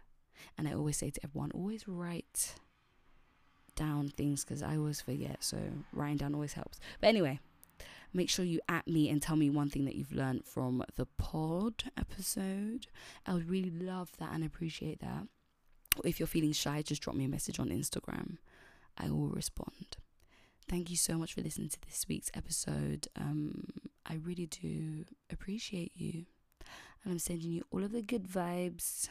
And 0.59 0.67
I 0.67 0.75
always 0.75 0.97
say 0.97 1.11
to 1.11 1.21
everyone, 1.23 1.53
always 1.55 1.87
write 1.87 2.57
down 3.77 4.09
things 4.09 4.45
because 4.45 4.65
I 4.65 4.77
always 4.77 5.01
forget. 5.01 5.45
So 5.45 5.59
writing 5.93 6.17
down 6.17 6.35
always 6.35 6.55
helps. 6.55 6.81
But 7.01 7.07
anyway, 7.07 7.39
make 8.15 8.31
sure 8.31 8.45
you 8.45 8.61
at 8.69 8.87
me 8.87 9.11
and 9.11 9.21
tell 9.21 9.37
me 9.37 9.51
one 9.51 9.69
thing 9.69 9.85
that 9.85 9.97
you've 9.97 10.13
learned 10.13 10.45
from 10.47 10.83
the 10.97 11.07
pod 11.07 11.85
episode. 11.99 12.87
I 13.27 13.35
would 13.35 13.51
really 13.51 13.71
love 13.71 14.13
that 14.19 14.33
and 14.33 14.45
appreciate 14.45 15.01
that. 15.01 15.27
If 16.05 16.19
you're 16.19 16.27
feeling 16.27 16.53
shy, 16.53 16.83
just 16.83 17.03
drop 17.03 17.17
me 17.17 17.25
a 17.25 17.29
message 17.29 17.59
on 17.59 17.69
Instagram. 17.69 18.39
I 18.97 19.11
will 19.11 19.29
respond. 19.29 19.97
Thank 20.69 20.91
you 20.91 20.97
so 20.97 21.19
much 21.19 21.35
for 21.35 21.43
listening 21.43 21.69
to 21.71 21.81
this 21.83 22.07
week's 22.09 22.31
episode. 22.35 23.09
Um, 23.17 23.67
I 24.07 24.15
really 24.15 24.47
do 24.47 25.05
appreciate 25.31 25.93
you. 25.95 26.27
And 27.03 27.13
I'm 27.13 27.19
sending 27.19 27.51
you 27.51 27.65
all 27.71 27.85
of 27.85 27.93
the 27.93 28.01
good 28.01 28.27
vibes, 28.27 29.09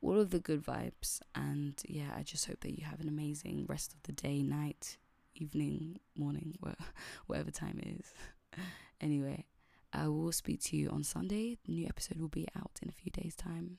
all 0.00 0.18
of 0.18 0.30
the 0.30 0.38
good 0.38 0.64
vibes. 0.64 1.20
And 1.34 1.74
yeah, 1.86 2.10
I 2.16 2.22
just 2.22 2.46
hope 2.46 2.60
that 2.60 2.78
you 2.78 2.84
have 2.84 3.00
an 3.00 3.08
amazing 3.08 3.66
rest 3.68 3.92
of 3.92 4.02
the 4.04 4.12
day, 4.12 4.42
night, 4.42 4.96
evening, 5.40 5.98
morning, 6.16 6.56
whatever 7.26 7.50
time 7.50 7.80
it 7.82 8.00
is. 8.00 8.14
anyway, 9.00 9.46
I 9.92 10.08
will 10.08 10.32
speak 10.32 10.62
to 10.64 10.76
you 10.76 10.90
on 10.90 11.02
Sunday. 11.02 11.56
The 11.64 11.72
new 11.72 11.86
episode 11.86 12.20
will 12.20 12.28
be 12.28 12.46
out 12.56 12.78
in 12.82 12.88
a 12.88 12.92
few 12.92 13.10
days' 13.10 13.36
time. 13.36 13.78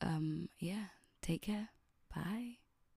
Um, 0.00 0.48
yeah, 0.58 0.86
take 1.22 1.42
care. 1.42 1.70
Bye. 2.14 2.58